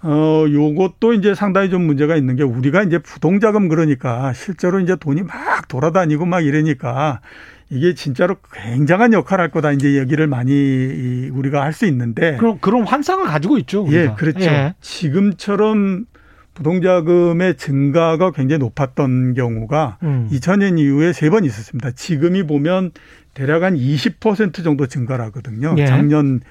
[0.04, 5.24] 어, 요것도 이제 상당히 좀 문제가 있는 게 우리가 이제 부동자금 그러니까 실제로 이제 돈이
[5.24, 7.22] 막 돌아다니고 막 이러니까
[7.70, 12.84] 이게 진짜로 굉장한 역할을 할 거다 이제 얘기를 많이 우리가 할 수 있는데 그럼 그런
[12.84, 13.84] 환상을 가지고 있죠.
[13.84, 14.02] 우리가.
[14.02, 14.42] 예, 그렇죠.
[14.46, 14.74] 예.
[14.82, 16.06] 지금처럼
[16.54, 20.28] 부동자금의 증가가 굉장히 높았던 경우가 음.
[20.32, 21.92] 2000년 이후에 세 번 있었습니다.
[21.92, 22.92] 지금이 보면
[23.34, 25.74] 대략 한 20% 정도 증가를 하거든요.
[25.80, 25.88] 예.
[25.88, 26.42] 작년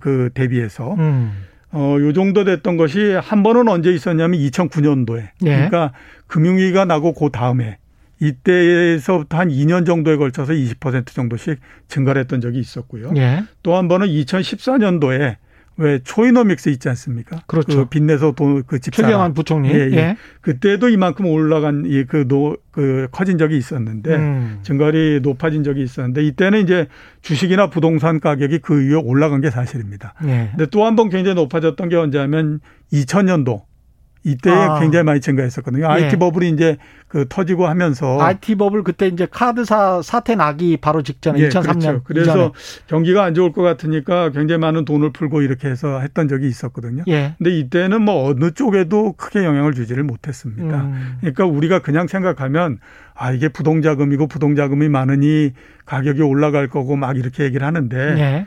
[0.00, 0.94] 그 대비해서.
[0.94, 1.32] 음.
[1.72, 5.28] 어, 요 정도 됐던 것이 한 번은 언제 있었냐면 2009년도에.
[5.42, 5.54] 예.
[5.54, 5.92] 그러니까
[6.26, 7.78] 금융위기가 나고 그 다음에
[8.20, 13.12] 이때에서부터 한 2년 정도에 걸쳐서 20% 정도씩 증가를 했던 적이 있었고요.
[13.16, 13.44] 예.
[13.62, 15.36] 또한 번은 2014년도에
[15.76, 17.42] 왜 초이노믹스 있지 않습니까?
[17.46, 17.74] 그렇죠.
[17.78, 19.70] 그 빚내서 돈그 집사 최경환 부총리.
[19.70, 19.96] 예, 예.
[19.96, 20.16] 예.
[20.42, 24.58] 그때도 이만큼 올라간 이그노그 그 커진 적이 있었는데 음.
[24.62, 26.86] 증가율이 높아진 적이 있었는데 이때는 이제
[27.22, 30.12] 주식이나 부동산 가격이 그 이후에 올라간 게 사실입니다.
[30.26, 30.50] 예.
[30.50, 32.60] 근데 또 한 번 굉장히 높아졌던 게 언제하면
[32.92, 33.62] 2000년도
[34.22, 34.78] 이때 아.
[34.80, 35.84] 굉장히 많이 증가했었거든요.
[35.84, 35.88] 예.
[35.88, 36.76] IT 버블이 이제
[37.08, 42.02] 그 터지고 하면서 IT 버블 그때 이제 카드사 사태 나기 바로 직전에 예, 2003년 그렇죠.
[42.04, 42.52] 그래서 이전에.
[42.86, 47.04] 경기가 안 좋을 것 같으니까 굉장히 많은 돈을 풀고 이렇게 해서 했던 적이 있었거든요.
[47.08, 47.34] 예.
[47.38, 50.82] 근데 이때는 뭐 어느 쪽에도 크게 영향을 주지를 못했습니다.
[50.82, 51.16] 음.
[51.20, 52.78] 그러니까 우리가 그냥 생각하면
[53.14, 55.52] 아 이게 부동자금이고 부동자금이 많으니
[55.86, 58.46] 가격이 올라갈 거고 막 이렇게 얘기를 하는데 예.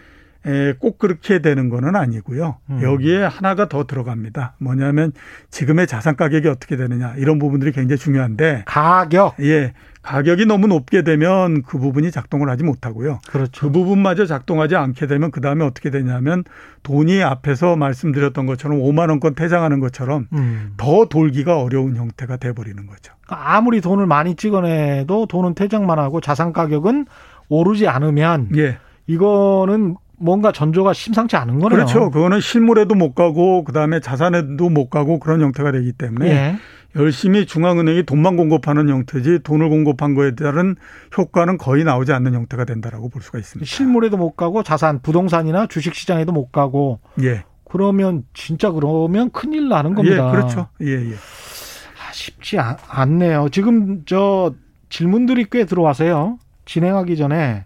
[0.80, 2.58] 꼭 그렇게 되는 거는 아니고요.
[2.70, 2.82] 음.
[2.82, 4.56] 여기에 하나가 더 들어갑니다.
[4.60, 5.14] 뭐냐면
[5.50, 11.64] 지금의 자산 가격이 어떻게 되느냐 이런 부분들이 굉장히 중요한데 가격 예 가격이 너무 높게 되면
[11.64, 13.20] 그 부분이 작동을 하지 못하고요.
[13.28, 13.68] 그렇죠.
[13.68, 16.44] 그 부분마저 작동하지 않게 되면 그 다음에 어떻게 되냐면
[16.84, 20.74] 돈이 앞에서 말씀드렸던 것처럼 5만 원권 퇴장하는 것처럼 음.
[20.76, 23.14] 더 돌기가 어려운 형태가 돼 버리는 거죠.
[23.26, 27.06] 그러니까 아무리 돈을 많이 찍어내도 돈은 퇴장만 하고 자산 가격은
[27.48, 28.78] 오르지 않으면 예.
[29.08, 31.78] 이거는 뭔가 전조가 심상치 않은 거네요.
[31.78, 32.10] 그렇죠.
[32.12, 36.56] 그거는 실물에도 못 가고 그다음에 자산에도 못 가고 그런 형태가 되기 때문에 예.
[36.96, 40.76] 열심히 중앙은행이 돈만 공급하는 형태지 돈을 공급한 거에 따른
[41.18, 43.68] 효과는 거의 나오지 않는 형태가 된다라고 볼 수가 있습니다.
[43.68, 47.44] 실물에도 못 가고 자산 부동산이나 주식 시장에도 못 가고 예.
[47.66, 50.28] 그러면 진짜 그러면 큰일 나는 겁니다.
[50.28, 50.68] 예, 그렇죠.
[50.82, 51.14] 예, 예.
[51.16, 54.54] 아, 쉽지 않, 네요 지금 저
[54.90, 56.38] 질문들이 꽤 들어와서요.
[56.66, 57.66] 진행하기 전에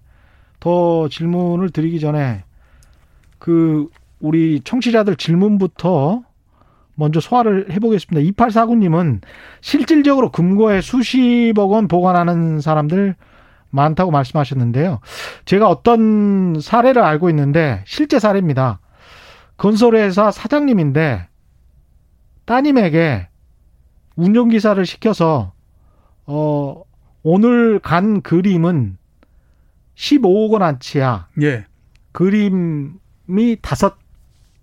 [0.59, 2.43] 더 질문을 드리기 전에
[3.39, 3.87] 그
[4.19, 6.23] 우리 청취자들 질문부터
[6.95, 8.31] 먼저 소화를 해보겠습니다.
[8.31, 9.21] 2849님은
[9.61, 13.15] 실질적으로 금고에 수십억 원 보관하는 사람들
[13.69, 14.99] 많다고 말씀하셨는데요.
[15.45, 18.79] 제가 어떤 사례를 알고 있는데 실제 사례입니다.
[19.57, 21.27] 건설회사 사장님인데
[22.45, 23.27] 따님에게
[24.15, 25.51] 운전기사를 시켜서
[26.25, 26.81] 어
[27.21, 28.97] 오늘 간 그림은
[29.97, 31.27] 15억 원 안치야.
[31.41, 31.65] 예.
[32.11, 33.97] 그림이 다섯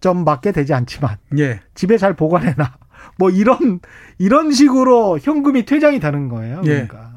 [0.01, 1.61] 점밖에 되지 않지만 예.
[1.75, 2.79] 집에 잘 보관해놔.
[3.19, 3.81] 뭐 이런
[4.19, 6.63] 이런 식으로 현금이 퇴장이 되는 거예요.
[6.65, 6.87] 예.
[6.87, 7.13] 그러니까.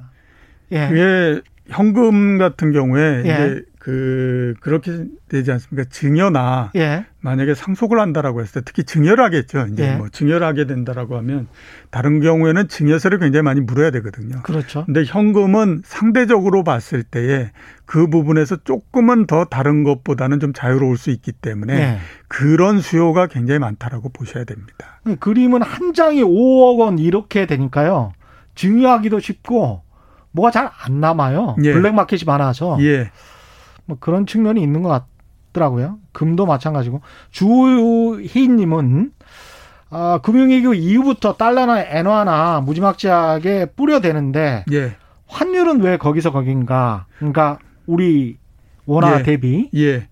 [0.71, 0.88] 예.
[0.89, 3.21] 그게 현금 같은 경우에 예.
[3.21, 5.88] 이제 그 그렇게 되지 않습니까?
[5.89, 7.06] 증여나 예.
[7.21, 9.67] 만약에 상속을 한다라고 했을 때 특히 증여를 하겠죠.
[9.71, 9.95] 이제 예.
[9.95, 11.47] 뭐 증여를 하게 된다라고 하면
[11.89, 14.41] 다른 경우에는 증여세를 굉장히 많이 물어야 되거든요.
[14.43, 14.84] 그렇죠.
[14.84, 17.52] 근데 현금은 상대적으로 봤을 때에
[17.86, 21.97] 그 부분에서 조금은 더 다른 것보다는 좀 자유로울 수 있기 때문에 예.
[22.28, 25.00] 그런 수요가 굉장히 많다라고 보셔야 됩니다.
[25.21, 28.12] 그림은 한 장이 5억 원 이렇게 되니까요.
[28.56, 29.82] 증여하기도 쉽고
[30.32, 31.56] 뭐가 잘 안 남아요.
[31.63, 31.71] 예.
[31.71, 32.78] 블랙마켓이 많아서.
[32.82, 33.12] 예.
[33.88, 35.08] 뭐 그런 측면이 있는 것
[35.54, 35.97] 같더라고요.
[36.12, 37.02] 금도 마찬가지고.
[37.32, 39.12] 주희님은
[39.89, 44.95] 아, 금융위기 이후부터 달러나 엔화나 무지막지하게 뿌려대는데 예.
[45.28, 47.06] 환율은 왜 거기서 거긴가?
[47.17, 48.38] 그러니까 우리
[48.86, 49.23] 원화 예.
[49.23, 49.69] 대비.
[49.76, 50.08] 예.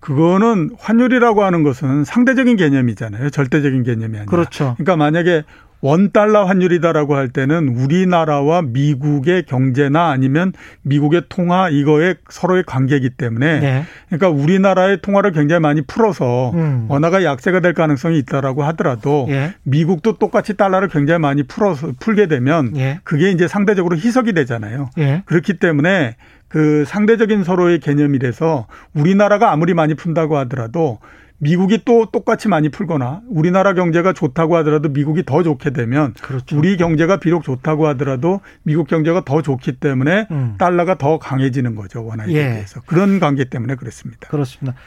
[0.00, 3.30] 그거는 환율이라고 하는 것은 상대적인 개념이잖아요.
[3.30, 4.30] 절대적인 개념이 아니라.
[4.30, 4.74] 그렇죠.
[4.76, 5.44] 그러니까 만약에
[5.82, 13.84] 원달러 환율이다라고 할 때는 우리나라와 미국의 경제나 아니면 미국의 통화 이거에 서로의 관계이기 때문에 네.
[14.06, 16.86] 그러니까 우리나라의 통화를 굉장히 많이 풀어서 음.
[16.88, 19.54] 원화가 약세가 될 가능성이 있다라고 하더라도 예.
[19.64, 23.00] 미국도 똑같이 달러를 굉장히 많이 풀어서 풀게 되면 예.
[23.02, 24.88] 그게 이제 상대적으로 희석이 되잖아요.
[24.98, 25.24] 예.
[25.26, 26.14] 그렇기 때문에
[26.46, 31.00] 그 상대적인 서로의 개념이라서 우리나라가 아무리 많이 푼다고 하더라도
[31.42, 36.56] 미국이 또 똑같이 많이 풀거나 우리나라 경제가 좋다고 하더라도 미국이 더 좋게 되면 그렇죠.
[36.56, 40.54] 우리 경제가 비록 좋다고 하더라도 미국 경제가 더 좋기 때문에 음.
[40.56, 42.42] 달러가 더 강해지는 거죠 원화에 예.
[42.44, 44.28] 대해서 그런 관계 때문에 그렇습니다.
[44.28, 44.78] 그렇습니다.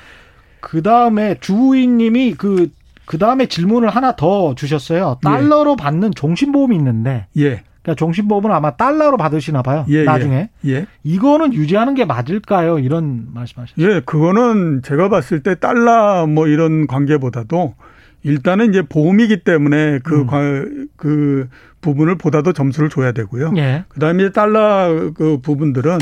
[0.61, 2.71] 그 다음에 주인님이 그,
[3.05, 5.19] 그 다음에 질문을 하나 더 주셨어요.
[5.21, 5.83] 달러로 예.
[5.83, 7.27] 받는 종신보험이 있는데.
[7.37, 7.63] 예.
[7.85, 9.85] 그러니까 종신보험은 아마 달러로 받으시나 봐요.
[9.89, 10.03] 예, 예.
[10.03, 10.49] 나중에.
[10.65, 10.71] 예.
[10.71, 10.85] 예.
[11.03, 12.79] 이거는 유지하는 게 맞을까요?
[12.79, 13.87] 이런 말씀하셨어요.
[13.87, 17.75] 예, 그거는 제가 봤을 때 달러 뭐 이런 관계보다도
[18.23, 20.87] 일단은 이제 보험이기 때문에 그, 음.
[20.97, 21.47] 그
[21.81, 23.53] 부분을 보다도 점수를 줘야 되고요.
[23.57, 23.85] 예.
[23.87, 25.99] 그 다음에 달러 그 부분들은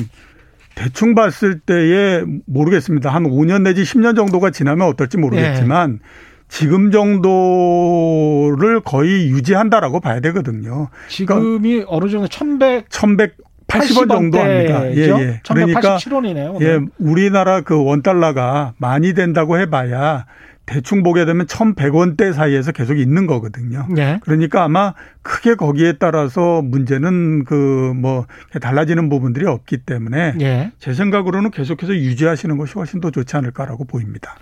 [0.76, 3.10] 대충 봤을 때에 모르겠습니다.
[3.10, 6.33] 한 5년 내지 10년 정도가 지나면 어떨지 모르겠지만 예.
[6.53, 10.89] 지금 정도를 거의 유지한다라고 봐야 되거든요.
[11.09, 14.87] 지금이 그러니까 어느 정도 1100 1180원 정도 합니다.
[14.91, 15.41] 예, 예.
[15.47, 16.61] 그러니까 17원이네요.
[16.61, 20.27] 예, 우리나라 그 원달러가 많이 된다고 해 봐야
[20.67, 23.87] 대충 보게 되면 1,100원대 사이에서 계속 있는 거거든요.
[23.89, 24.19] 네.
[24.21, 28.25] 그러니까 아마 크게 거기에 따라서 문제는 그 뭐
[28.61, 30.71] 달라지는 부분들이 없기 때문에 네.
[30.77, 34.35] 제 생각으로는 계속해서 유지하시는 것이 훨씬 더 좋지 않을까라고 보입니다.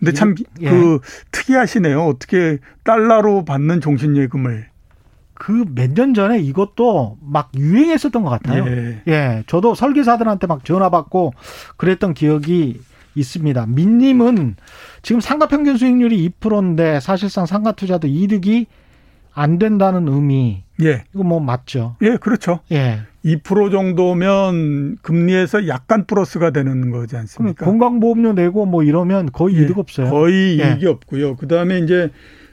[0.00, 0.70] 근데 참그 예.
[0.70, 0.98] 그
[1.30, 2.02] 특이하시네요.
[2.04, 4.68] 어떻게 달러로 받는 종신 예금을
[5.34, 8.66] 그 몇 년 전에 이것도 막 유행했었던 것 같아요.
[8.66, 9.02] 예.
[9.08, 9.44] 예.
[9.46, 11.32] 저도 설계사들한테 막 전화 받고
[11.76, 12.80] 그랬던 기억이
[13.14, 13.66] 있습니다.
[13.66, 14.56] 민님은
[15.02, 18.66] 지금 상가 평균 수익률이 2%인데 사실상 상가 투자도 이득이
[19.40, 20.64] 안 된다는 의미.
[20.82, 21.04] 예.
[21.14, 21.96] 이거 뭐 맞죠?
[22.02, 22.60] 예, 그렇죠.
[22.72, 23.00] 예.
[23.24, 27.64] 2% 정도면 금리에서 약간 플러스가 되는 거지 않습니까?
[27.64, 29.62] 건강보험료 내고 뭐 이러면 거의 예.
[29.62, 30.10] 이득 없어요.
[30.10, 30.72] 거의 예.
[30.72, 31.36] 이익이 없고요.
[31.36, 32.10] 그다음에 이제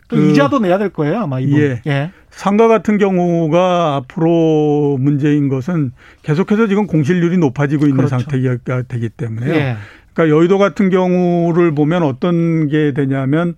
[0.08, 1.60] 그 이자도 내야 될 거예요, 아마 이분.
[1.60, 1.82] 예.
[1.88, 2.12] 예.
[2.30, 8.20] 상가 같은 경우가 앞으로 문제인 것은 계속해서 지금 공실률이 높아지고 있는 그렇죠.
[8.20, 9.54] 상태가 되기 때문에요.
[9.54, 9.76] 예.
[10.14, 13.56] 그러니까 여의도 같은 경우를 보면 어떤 게 되냐면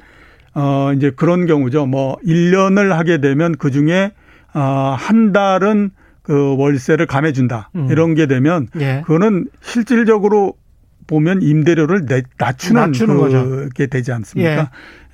[0.55, 1.85] 어 이제 그런 경우죠.
[1.85, 4.11] 뭐 1년을 하게 되면 그 중에
[4.53, 5.91] 어 한 달은
[6.23, 7.87] 그 월세를 감해준다 음.
[7.91, 9.01] 이런 게 되면 예.
[9.05, 10.53] 그거는 실질적으로
[11.07, 12.05] 보면 임대료를
[12.37, 14.51] 낮추는, 낮추는 그 게 되지 않습니까?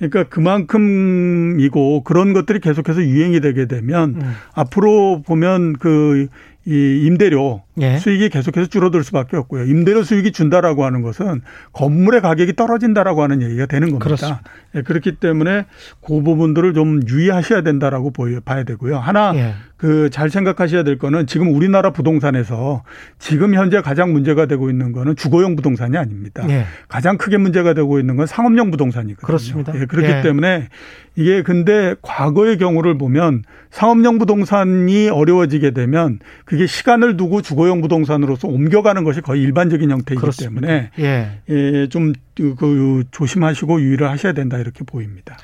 [0.00, 0.08] 예.
[0.08, 4.32] 그러니까 그만큼이고 그런 것들이 계속해서 유행이 되게 되면 음.
[4.54, 6.26] 앞으로 보면 그
[6.66, 7.98] 이 임대료 예.
[7.98, 9.64] 수익이 계속해서 줄어들 수밖에 없고요.
[9.66, 14.04] 임대료 수익이 준다라고 하는 것은 건물의 가격이 떨어진다라고 하는 얘기가 되는 겁니다.
[14.04, 14.42] 그렇습니다.
[14.74, 15.66] 예, 그렇기 때문에
[16.04, 18.98] 그 부분들을 좀 유의하셔야 된다라고 보여 봐야 되고요.
[18.98, 19.54] 하나 예.
[19.76, 22.82] 그잘 생각하셔야 될 거는 지금 우리나라 부동산에서
[23.18, 26.44] 지금 현재 가장 문제가 되고 있는 거는 주거용 부동산이 아닙니다.
[26.48, 26.64] 예.
[26.88, 29.26] 가장 크게 문제가 되고 있는 건 상업용 부동산이거든요.
[29.26, 29.72] 그렇습니다.
[29.78, 30.22] 예, 그렇기 예.
[30.22, 30.68] 때문에
[31.14, 39.04] 이게 근데 과거의 경우를 보면 상업용 부동산이 어려워지게 되면 그게 시간을 두고 주거용 부동산으로서 옮겨가는
[39.04, 40.66] 것이 거의 일반적인 형태이기 그렇습니다.
[40.66, 41.40] 때문에 예.
[41.48, 45.36] 예, 좀그 조심하시고 유의를 하셔야 된다 이렇게 보입니다.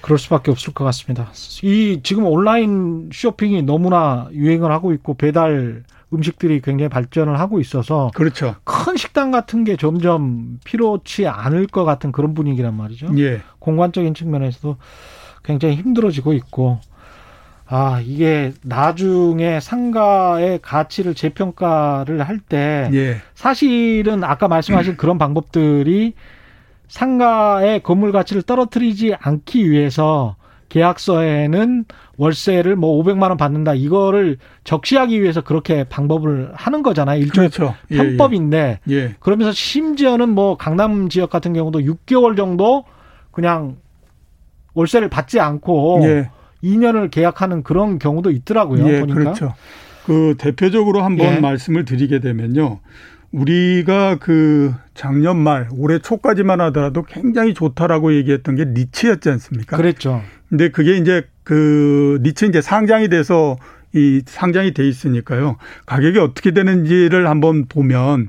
[0.00, 1.30] 그럴 수밖에 없을 것 같습니다.
[1.62, 8.54] 이 지금 온라인 쇼핑이 너무나 유행을 하고 있고 배달 음식들이 굉장히 발전을 하고 있어서 그렇죠.
[8.64, 13.08] 큰 식당 같은 게 점점 필요치 않을 것 같은 그런 분위기란 말이죠.
[13.18, 13.42] 예.
[13.58, 14.76] 공간적인 측면에서도
[15.44, 16.80] 굉장히 힘들어지고 있고
[17.70, 23.16] 아, 이게 나중에 상가의 가치를 재평가를 할때 예.
[23.34, 26.14] 사실은 아까 말씀하신 그런 방법들이
[26.88, 30.36] 상가의 건물 가치를 떨어뜨리지 않기 위해서
[30.70, 31.84] 계약서에는
[32.16, 37.20] 월세를 뭐 500만 원 받는다 이거를 적시하기 위해서 그렇게 방법을 하는 거잖아요.
[37.20, 37.74] 일종의 그렇죠.
[37.88, 39.14] 편법인데 예, 예.
[39.20, 42.84] 그러면서 심지어는 뭐 강남 지역 같은 경우도 6개월 정도
[43.30, 43.76] 그냥
[44.72, 46.30] 월세를 받지 않고 예.
[46.62, 48.88] 2년을 계약하는 그런 경우도 있더라고요.
[48.88, 49.18] 예, 보니까.
[49.18, 49.54] 그렇죠.
[50.06, 51.40] 그 대표적으로 한번 예.
[51.40, 52.80] 말씀을 드리게 되면요.
[53.30, 59.76] 우리가 그 작년 말 올해 초까지만 하더라도 굉장히 좋다라고 얘기했던 게 리츠였지 않습니까?
[59.76, 60.22] 그랬죠.
[60.48, 63.58] 근데 그게 이제 그 리츠 이제 상장이 돼서
[63.98, 65.56] 이 상장이 돼 있으니까요.
[65.86, 68.28] 가격이 어떻게 되는지를 한번 보면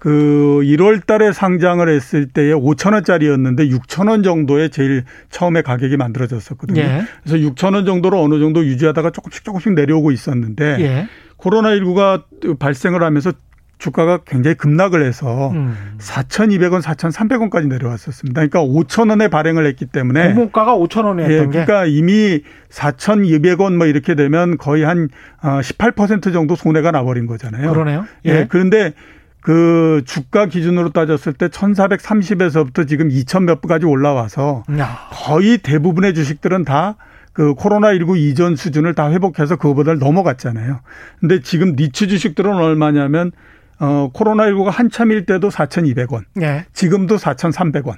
[0.00, 6.80] 그 1월 달에 상장을 했을 때에 5천 원짜리였는데 6천 원 정도에 제일 처음에 가격이 만들어졌었거든요.
[6.80, 7.02] 예.
[7.22, 11.08] 그래서 6천 원 정도로 어느 정도 유지하다가 조금씩 조금씩 내려오고 있었는데 예.
[11.36, 13.32] 코로나19가 발생을 하면서
[13.80, 15.74] 주가가 굉장히 급락을 해서 음.
[15.98, 18.46] 4,200원, 4,300원까지 내려왔었습니다.
[18.46, 24.14] 그러니까 5천 원에 발행을 했기 때문에 공모가가 5천 원이었던 예, 그러니까 이미 4,200원 뭐 이렇게
[24.14, 25.08] 되면 거의 한
[25.42, 27.72] 18% 어, 정도 손해가 나버린 거잖아요.
[27.72, 28.04] 그러네요.
[28.26, 28.30] 예.
[28.30, 28.46] 예.
[28.48, 28.92] 그런데
[29.40, 35.08] 그 주가 기준으로 따졌을 때 1,430에서부터 지금 2,000몇 분까지 올라와서 야.
[35.10, 36.96] 거의 대부분의 주식들은 다
[37.32, 40.80] 그 코로나19 이전 수준을 다 회복해서 그거보다 넘어갔잖아요.
[41.20, 43.32] 근데 지금 니츠 주식들은 얼마냐면
[43.80, 46.24] 어, 코로나19가 한참일 때도 4,200원.
[46.34, 46.64] 네.
[46.72, 47.96] 지금도 4,300원.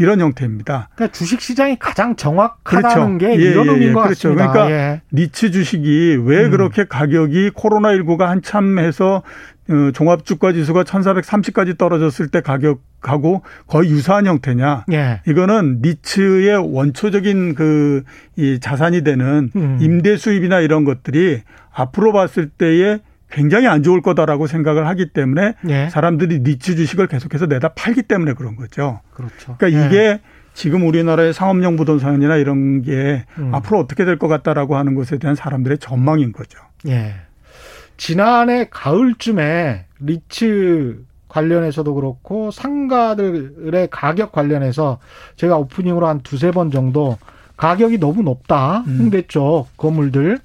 [0.00, 0.90] 이런 형태입니다.
[0.94, 3.36] 그러니까 주식 시장이 가장 정확하다는 그렇죠.
[3.36, 4.28] 게 예, 이런 예, 의미인 예, 것 그렇죠.
[4.34, 4.52] 같습니다.
[4.52, 5.02] 그러니까 예.
[5.12, 6.50] 니츠 주식이 왜 음.
[6.52, 9.24] 그렇게 가격이 코로나19가 한참 해서
[9.68, 14.84] 어, 종합 주가 지수가 1430까지 떨어졌을 때 가격하고 거의 유사한 형태냐.
[14.92, 15.20] 예.
[15.26, 18.04] 이거는 니츠의 원초적인 그
[18.38, 19.78] 이 자산이 되는 음.
[19.80, 21.42] 임대 수입이나 이런 것들이
[21.74, 25.88] 앞으로 봤을 때에 굉장히 안 좋을 거다라고 생각을 하기 때문에 예.
[25.90, 29.00] 사람들이 니츠 주식을 계속해서 내다 팔기 때문에 그런 거죠.
[29.12, 29.56] 그렇죠.
[29.58, 29.86] 그러니까 예.
[29.86, 30.20] 이게
[30.54, 33.54] 지금 우리나라의 상업용 부동산이나 이런 게 음.
[33.54, 36.58] 앞으로 어떻게 될 것 같다라고 하는 것에 대한 사람들의 전망인 거죠.
[36.88, 37.14] 예.
[37.96, 44.98] 지난해 가을쯤에 리츠 관련해서도 그렇고 상가들의 가격 관련해서
[45.36, 47.18] 제가 오프닝으로 한 두세 번 정도
[47.56, 48.84] 가격이 너무 높다.
[48.86, 48.96] 음.
[49.00, 50.38] 홍대 쪽 건물들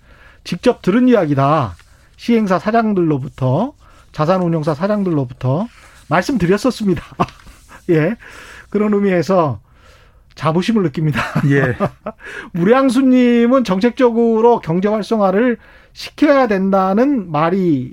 [0.44, 1.76] 직접 들은 이야기다.
[2.24, 3.74] 시행사 사장들로부터
[4.14, 5.68] 자산운용사 사장들로부터
[6.08, 7.04] 말씀드렸었습니다.
[7.90, 8.16] 예.
[8.70, 9.60] 그런 의미에서
[10.34, 11.20] 자부심을 느낍니다.
[11.50, 11.76] 예.
[12.54, 15.58] 무량수님은 정책적으로 경제 활성화를
[15.92, 17.92] 시켜야 된다는 말이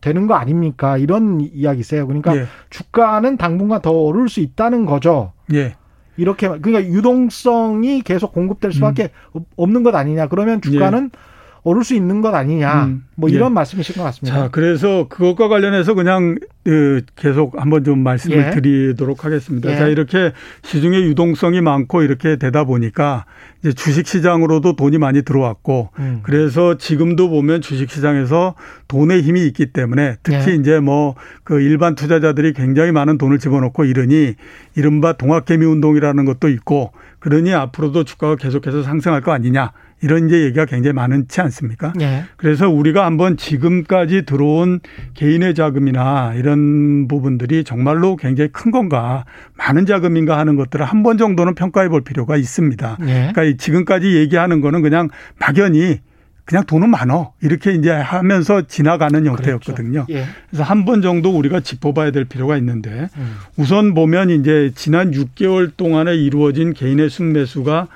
[0.00, 0.96] 되는 거 아닙니까?
[0.96, 2.06] 이런 이야기세요.
[2.06, 2.46] 그러니까 예.
[2.70, 5.32] 주가는 당분간 더 오를 수 있다는 거죠.
[5.52, 5.74] 예.
[6.16, 9.40] 이렇게 그러니까 유동성이 계속 공급될 수밖에 음.
[9.56, 10.28] 없는 것 아니냐.
[10.28, 11.18] 그러면 주가는 예.
[11.66, 12.84] 오를 수 있는 것 아니냐.
[12.84, 13.04] 음.
[13.16, 13.54] 뭐 이런 예.
[13.54, 14.38] 말씀이신 것 같습니다.
[14.38, 18.50] 자, 그래서 그것과 관련해서 그냥 그 계속 한번 좀 말씀을 예.
[18.50, 19.72] 드리도록 하겠습니다.
[19.72, 19.76] 예.
[19.76, 23.24] 자, 이렇게 시중에 유동성이 많고 이렇게 되다 보니까
[23.60, 26.20] 이제 주식 시장으로도 돈이 많이 들어왔고 음.
[26.22, 28.54] 그래서 지금도 보면 주식 시장에서
[28.86, 30.54] 돈의 힘이 있기 때문에 특히 예.
[30.54, 34.34] 이제 뭐 그 일반 투자자들이 굉장히 많은 돈을 집어넣고 이러니
[34.74, 39.70] 이른바 동학개미 운동이라는 것도 있고 그러니 앞으로도 주가가 계속해서 상승할 거 아니냐.
[40.02, 41.92] 이런 이제 얘기가 굉장히 많지 않습니까?
[41.96, 42.24] 네.
[42.36, 44.80] 그래서 우리가 한번 지금까지 들어온
[45.14, 49.24] 개인의 자금이나 이런 부분들이 정말로 굉장히 큰 건가,
[49.56, 52.98] 많은 자금인가 하는 것들을 한 번 정도는 평가해 볼 필요가 있습니다.
[53.00, 53.30] 네.
[53.32, 56.00] 그러니까 지금까지 얘기하는 거는 그냥 막연히
[56.44, 60.04] 그냥 돈은 많어 이렇게 이제 하면서 지나가는 형태였거든요.
[60.06, 60.12] 그렇죠.
[60.12, 60.26] 예.
[60.48, 63.36] 그래서 한 번 정도 우리가 짚어봐야 될 필요가 있는데 음.
[63.56, 67.88] 우선 보면 이제 지난 6개월 동안에 이루어진 개인의 순매수가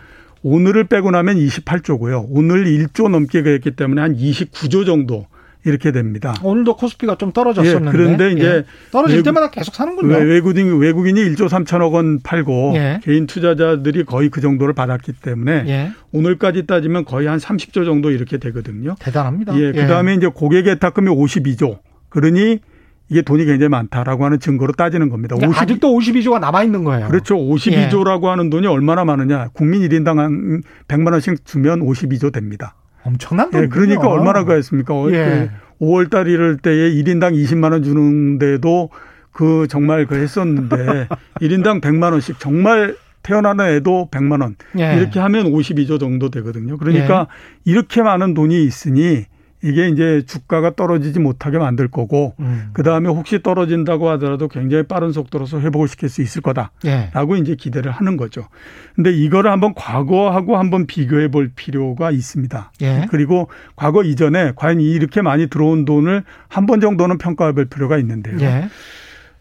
[0.43, 2.27] 오늘을 빼고 나면 28조고요.
[2.31, 5.27] 오늘 1조 넘게 그랬기 때문에 한 29조 정도
[5.65, 6.35] 이렇게 됩니다.
[6.43, 7.89] 오늘도 코스피가 좀 떨어졌었는데.
[7.89, 8.65] 예, 그런데 이제 예.
[8.91, 10.15] 떨어질 외국, 때마다 계속 사는군요.
[10.15, 13.01] 외국인 외국인이 1조 3천억 원 팔고 예.
[13.03, 15.91] 개인 투자자들이 거의 그 정도를 받았기 때문에 예.
[16.13, 18.95] 오늘까지 따지면 거의 한 30조 정도 이렇게 되거든요.
[19.01, 19.59] 대단합니다.
[19.61, 21.79] 예, 그다음에 이제 고객 의 탁금이 52조.
[22.09, 22.61] 그러니
[23.11, 25.35] 이게 돈이 굉장히 많다라고 하는 증거로 따지는 겁니다.
[25.35, 27.09] 그러니까 50, 아직도 52조가 남아 있는 거예요.
[27.09, 27.37] 그렇죠.
[27.37, 28.29] 52조라고 예.
[28.29, 29.49] 하는 돈이 얼마나 많으냐.
[29.53, 32.77] 국민 1인당 한 100만 원씩 주면 52조 됩니다.
[33.03, 33.65] 엄청난 돈.
[33.65, 34.95] 예, 그러니까 얼마나 가했습니까?
[35.11, 35.51] 예.
[35.81, 38.91] 그 5월 달 이럴 때에 1인당 20만 원 주는데도
[39.33, 41.09] 그 정말 그 했었는데
[41.43, 42.95] 1인당 100만 원씩 정말
[43.25, 44.55] 태어나는 애도 100만 원.
[44.79, 44.97] 예.
[44.97, 46.79] 이렇게 하면 52조 정도 되거든요.
[46.79, 47.27] 그러니까
[47.67, 47.73] 예.
[47.73, 49.25] 이렇게 많은 돈이 있으니
[49.63, 52.71] 이게 이제 주가가 떨어지지 못하게 만들 거고 음.
[52.73, 57.41] 그 다음에 혹시 떨어진다고 하더라도 굉장히 빠른 속도로서 회복을 시킬 수 있을 거다라고 예.
[57.41, 58.49] 이제 기대를 하는 거죠.
[58.95, 62.73] 근데 이거를 한번 과거하고 한번 비교해 볼 필요가 있습니다.
[62.83, 63.07] 예.
[63.11, 68.39] 그리고 과거 이전에 과연 이렇게 많이 들어온 돈을 한 번 정도는 평가해 볼 필요가 있는데요.
[68.41, 68.69] 예.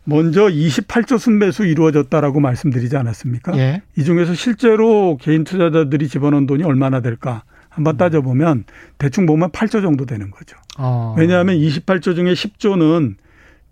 [0.06, 3.56] 먼저 28조 순매수 이루어졌다라고 말씀드리지 않았습니까?
[3.58, 3.84] 예.
[3.96, 7.44] 이 중에서 실제로 개인 투자자들이 집어넣은 돈이 얼마나 될까?
[7.70, 8.66] 한번 따져보면
[8.98, 10.58] 대충 보면 8조 정도 되는 거죠.
[10.78, 11.16] 어.
[11.18, 13.16] 왜냐하면 28조 중에 10조는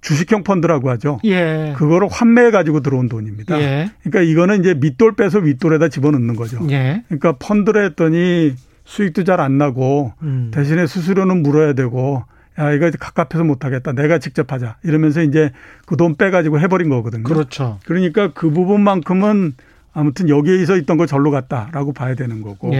[0.01, 1.19] 주식형 펀드라고 하죠.
[1.25, 1.73] 예.
[1.75, 3.59] 그거를 환매해 가지고 들어온 돈입니다.
[3.59, 3.91] 예.
[4.03, 6.59] 그러니까 이거는 이제 밑돌 빼서 윗돌에다 집어넣는 거죠.
[6.69, 7.03] 예.
[7.07, 8.53] 그러니까 펀드를 했더니
[8.85, 10.51] 수익도 잘 안 나고 음.
[10.53, 12.23] 대신에 수수료는 물어야 되고
[12.59, 13.91] 야 이거 갑갑해서 못 하겠다.
[13.93, 14.77] 내가 직접 하자.
[14.83, 15.51] 이러면서 이제
[15.85, 17.23] 그 돈 빼 가지고 해 버린 거거든요.
[17.23, 17.79] 그렇죠.
[17.85, 19.55] 그러니까 그 부분만큼은
[19.93, 22.71] 아무튼 여기에 서 있던 거 절로 갔다라고 봐야 되는 거고.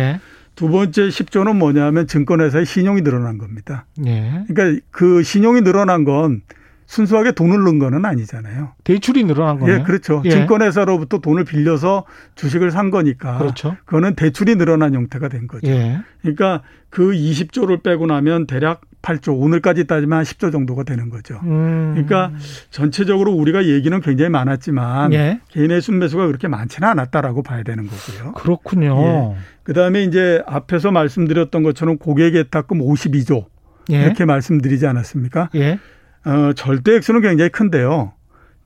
[0.58, 0.60] 예.
[0.60, 3.86] 두 번째 10조는 뭐냐면 증권회사의 신용이 늘어난 겁니다.
[4.06, 4.44] 예.
[4.48, 6.42] 그러니까 그 신용이 늘어난 건
[6.88, 8.72] 순수하게 돈을 넣은 거는 아니잖아요.
[8.86, 9.80] 대출이 늘어난 거예요.
[9.80, 10.22] 예, 그렇죠.
[10.26, 10.30] 예.
[10.30, 12.06] 증권회사로부터 돈을 빌려서
[12.36, 13.38] 주식을 산 거니까.
[13.38, 13.76] 그렇죠.
[13.86, 15.68] 그거는 대출이 늘어난 형태가 된 거죠.
[15.68, 16.00] 예.
[16.22, 21.40] 그러니까 그 20조를 빼고 나면 대략 8조 오늘까지 따지면 한 10조 정도가 되는 거죠.
[21.44, 21.92] 음.
[21.94, 22.32] 그러니까
[22.72, 25.40] 전체적으로 우리가 얘기는 굉장히 많았지만 예.
[25.50, 28.34] 개인의 순매수가 그렇게 많지는 않았다라고 봐야 되는 거고요.
[28.34, 29.36] 그렇군요.
[29.36, 29.38] 예.
[29.64, 33.46] 그다음에 이제 앞에서 말씀드렸던 것처럼 고객 예탁금 52조
[33.92, 34.02] 예.
[34.04, 35.50] 이렇게 말씀드리지 않았습니까?
[35.56, 35.80] 예.
[36.26, 38.14] 어, 절대 액수는 굉장히 큰데요.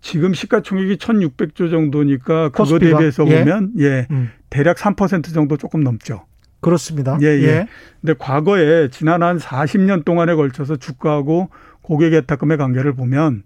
[0.01, 2.79] 지금 시가총액이 1,600조 정도니까 그거?
[2.79, 3.39] 대비해서 예.
[3.39, 4.31] 보면 예, 음.
[4.49, 6.25] 대략 3% 정도 조금 넘죠.
[6.61, 7.17] 그렇습니다.
[7.21, 7.43] 예, 예.
[7.43, 7.67] 예.
[7.99, 11.49] 근데 과거에 지난 한 40년 동안에 걸쳐서 주가하고
[11.81, 13.43] 고객 예탁금의 관계를 보면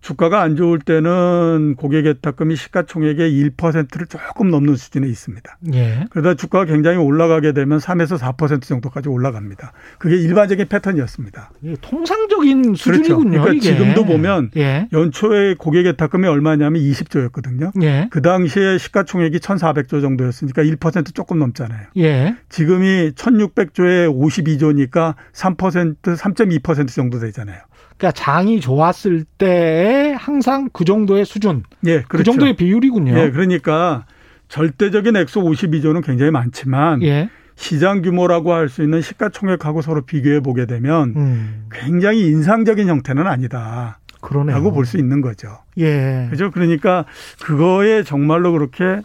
[0.00, 5.58] 주가가 안 좋을 때는 고객 예탁금이 시가총액의 1%를 조금 넘는 수준에 있습니다.
[5.74, 6.04] 예.
[6.10, 9.72] 그러다 주가가 굉장히 올라가게 되면 3에서 4% 정도까지 올라갑니다.
[9.98, 11.50] 그게 일반적인 패턴이었습니다.
[11.64, 13.08] 예, 통상적인 수준이군요.
[13.08, 13.30] 그렇죠.
[13.30, 13.60] 그러니까 이게.
[13.60, 14.88] 지금도 보면 예.
[14.92, 17.72] 연초에 고객 예탁금이 얼마냐면 20조였거든요.
[17.82, 18.08] 예.
[18.10, 21.88] 그 당시에 시가총액이 1,400조 정도였으니까 1% 조금 넘잖아요.
[21.96, 22.36] 예.
[22.48, 27.58] 지금이 1,600조에 52조니까 3% 3.2% 정도 되잖아요.
[27.98, 32.18] 그러니까 장이 좋았을 때 항상 그 정도의 수준, 예, 그 그렇죠.
[32.18, 33.18] 그 정도의 비율이군요.
[33.18, 34.06] 예, 그러니까
[34.48, 37.28] 절대적인 액수 52조는 굉장히 많지만 예.
[37.56, 41.66] 시장 규모라고 할 수 있는 시가총액하고 서로 비교해 보게 되면 음.
[41.72, 43.98] 굉장히 인상적인 형태는 아니다.
[44.20, 44.56] 그러네요.
[44.56, 45.58] 라고 볼 수 있는 거죠.
[45.78, 46.28] 예.
[46.30, 46.50] 그죠?
[46.52, 47.04] 그러니까
[47.42, 49.02] 그거에 정말로 그렇게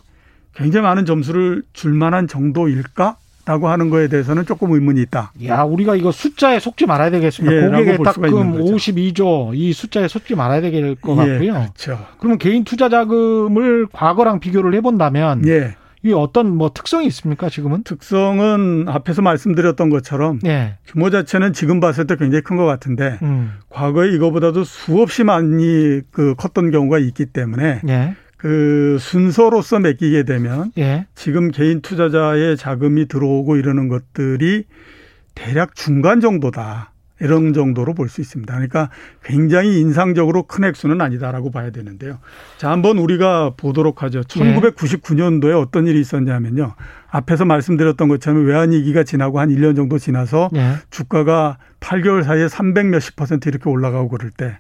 [0.55, 3.17] 굉장히 많은 점수를 줄 만한 정도일까?
[3.45, 5.33] 라고 하는 거에 대해서는 조금 의문이 있다.
[5.47, 7.55] 야, 우리가 이거 숫자에 속지 말아야 되겠습니다.
[7.55, 11.41] 예, 고객의 딱금 52조 이 숫자에 속지 말아야 될 것 같고요.
[11.41, 11.99] 예, 그렇죠.
[12.19, 15.75] 그러면 개인 투자 자금을 과거랑 비교를 해본다면 예.
[16.05, 17.83] 이 어떤 뭐 특성이 있습니까 지금은?
[17.83, 20.75] 특성은 앞에서 말씀드렸던 것처럼 예.
[20.85, 23.53] 규모 자체는 지금 봤을 때 굉장히 큰 것 같은데 음.
[23.69, 28.15] 과거에 이거보다도 수없이 많이 그 컸던 경우가 있기 때문에 예.
[28.43, 31.07] 그 순서로서 맡기게 되면 예.
[31.15, 34.65] 지금 개인 투자자의 자금이 들어오고 이러는 것들이
[35.33, 36.91] 대략 중간 정도다.
[37.21, 38.53] 이런 정도로 볼 수 있습니다.
[38.53, 38.89] 그러니까
[39.23, 42.19] 굉장히 인상적으로 큰 액수는 아니다라고 봐야 되는데요.
[42.57, 44.19] 자, 한번 우리가 보도록 하죠.
[44.23, 46.75] 1999년도에 어떤 일이 있었냐면요.
[47.11, 50.73] 앞에서 말씀드렸던 것처럼 외환위기가 지나고 한 1년 정도 지나서 예.
[50.89, 54.57] 주가가 8개월 사이에 300 몇십 퍼센트 이렇게 올라가고 그럴 때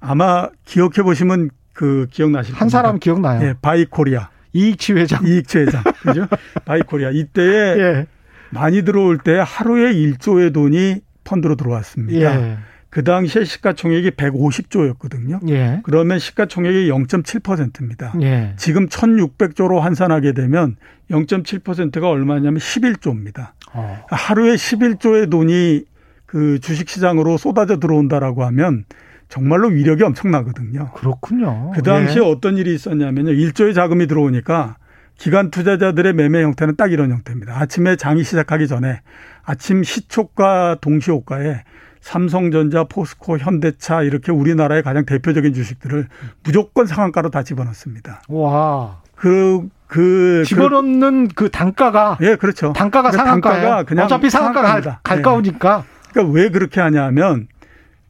[0.00, 1.50] 아마 기억해 보시면
[1.80, 3.42] 그 기억나실 한 사람 기억나요?
[3.42, 4.28] 예, 바이코리아.
[4.52, 5.26] 이익치 회장.
[5.26, 5.82] 이익치 회장.
[6.04, 6.26] 그죠?
[6.66, 7.08] 바이코리아.
[7.10, 8.06] 이때에 예.
[8.50, 12.20] 많이 들어올 때 하루에 1조의 돈이 펀드로 들어왔습니다.
[12.20, 12.58] 예.
[12.90, 15.48] 그 당시에 시가총액이 150조였거든요.
[15.48, 15.80] 예.
[15.82, 18.12] 그러면 시가총액이 0.7%입니다.
[18.20, 18.52] 예.
[18.58, 20.76] 지금 1,600조로 환산하게 되면
[21.10, 23.52] 0.7%가 얼마냐면 11조입니다.
[23.72, 24.04] 어.
[24.10, 25.84] 하루에 11조의 돈이
[26.26, 28.84] 그 주식시장으로 쏟아져 들어온다라고 하면
[29.30, 30.90] 정말로 위력이 엄청나거든요.
[30.92, 31.70] 그렇군요.
[31.70, 32.26] 그 당시에 예.
[32.26, 33.30] 어떤 일이 있었냐면요.
[33.30, 34.76] 일조의 자금이 들어오니까
[35.16, 37.58] 기관 투자자들의 매매 형태는 딱 이런 형태입니다.
[37.58, 39.00] 아침에 장이 시작하기 전에
[39.44, 41.62] 아침 시초가 동시호가에
[42.00, 46.08] 삼성전자, 포스코, 현대차 이렇게 우리나라의 가장 대표적인 주식들을
[46.42, 48.22] 무조건 상한가로 다 집어넣습니다.
[48.28, 49.02] 와.
[49.14, 50.42] 그, 그.
[50.46, 52.18] 집어넣는 그, 그 단가가.
[52.22, 52.72] 예, 그렇죠.
[52.72, 53.60] 단가가 그 상한가예요.
[53.62, 55.84] 단가가 그냥 어차피 상한가가 갈까우니까.
[55.86, 56.10] 예.
[56.12, 57.46] 그러니까 왜 그렇게 하냐면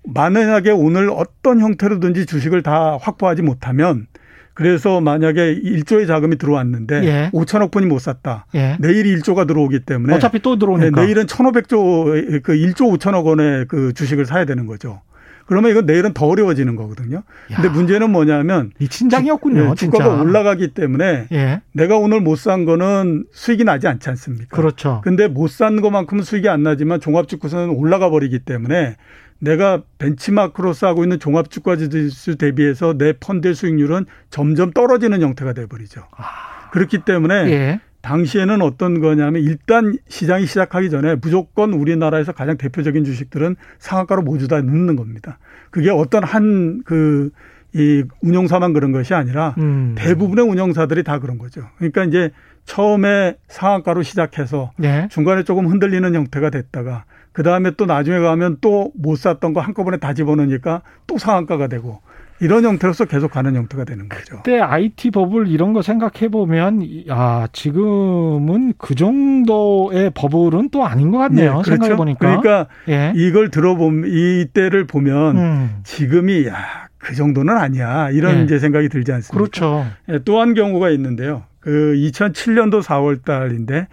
[0.05, 4.07] 만약에 오늘 어떤 형태로든지 주식을 다 확보하지 못하면
[4.55, 7.31] 그래서 만약에 1조의 자금이 들어왔는데 예.
[7.33, 8.47] 5천억 분이 못 샀다.
[8.55, 8.77] 예.
[8.81, 13.93] 내일 1조가 들어오기 때문에 어차피 또 들어오니까 네, 내일은 1,500조 그 1조 5천억 원의 그
[13.95, 15.01] 주식을 사야 되는 거죠.
[15.47, 17.23] 그러면 이건 내일은 더 어려워지는 거거든요.
[17.49, 17.73] 근데 야.
[17.73, 19.75] 문제는 뭐냐면 이 친장이었군요.
[19.75, 21.61] 주, 가가 올라가기 때문에 예.
[21.73, 24.57] 내가 오늘 못 산 거는 수익이 나지 않지 않습니까?
[24.57, 25.01] 그렇죠.
[25.05, 28.97] 근데 못 산 것만큼은 수익이 안 나지만 종합주가는 올라가 버리기 때문에
[29.41, 36.03] 내가 벤치마크로 쌓고 있는 종합주가 지수 대비해서 내 펀드의 수익률은 점점 떨어지는 형태가 돼 버리죠.
[36.17, 36.71] 아.
[36.71, 37.81] 그렇기 때문에 예.
[38.03, 44.61] 당시에는 어떤 거냐면 일단 시장이 시작하기 전에 무조건 우리나라에서 가장 대표적인 주식들은 상한가로 모두 다
[44.61, 45.39] 넣는 겁니다.
[45.71, 47.31] 그게 어떤 한그
[47.73, 49.95] 이 운영사만 그런 것이 아니라 음.
[49.97, 51.63] 대부분의 운영사들이 다 그런 거죠.
[51.77, 52.31] 그러니까 이제
[52.65, 55.09] 처음에 상한가로 시작해서 네.
[55.11, 57.05] 중간에 조금 흔들리는 형태가 됐다가
[57.41, 62.01] 그 다음에 또 나중에 가면 또 못 샀던 거 한꺼번에 다 집어넣으니까 또 상한가가 되고
[62.39, 64.37] 이런 형태로서 계속 가는 형태가 되는 거죠.
[64.37, 71.19] 그때 IT 버블 이런 거 생각해 보면 아 지금은 그 정도의 버블은 또 아닌 것
[71.19, 71.57] 같네요.
[71.57, 71.71] 네, 그렇죠.
[71.71, 72.19] 생각해 보니까.
[72.19, 73.13] 그러니까 예.
[73.15, 75.71] 이걸 들어보면 이때를 보면 음.
[75.85, 78.45] 지금이 야, 그 정도는 아니야 이런 예.
[78.45, 79.39] 이제 생각이 들지 않습니까?
[79.39, 79.87] 그렇죠.
[80.11, 81.45] 예, 또한 경우가 있는데요.
[81.61, 83.89] 그 2007년도 4월 달인데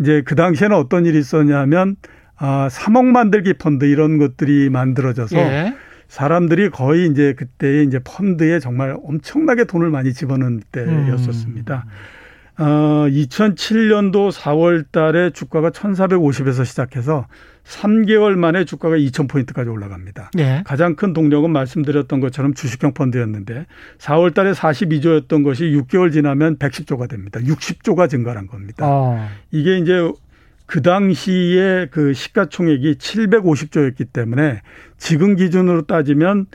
[0.00, 1.96] 이제 그 당시에는 어떤 일이 있었냐면
[2.40, 5.74] 아 3억 만들기 펀드 이런 것들이 만들어져서 예.
[6.08, 11.84] 사람들이 거의 이제 그때 이제 펀드에 정말 엄청나게 돈을 많이 집어넣은 때였었습니다.
[11.86, 11.90] 음.
[12.60, 17.26] 어, 2007년도 4월 달에 주가가 1,450에서 시작해서
[17.64, 20.30] 3개월 만에 주가가 2,000포인트까지 올라갑니다.
[20.34, 20.62] 네.
[20.66, 23.66] 가장 큰 동력은 말씀드렸던 것처럼 주식형 펀드였는데
[23.98, 27.38] 4월 달에 42조였던 것이 6개월 지나면 110조가 됩니다.
[27.40, 28.84] 60조가 증가한 겁니다.
[28.86, 29.28] 어.
[29.50, 30.10] 이게 이제
[30.70, 34.62] 그 당시에 그 시가총액이 750조였기 때문에
[34.98, 36.46] 지금 기준으로 따지면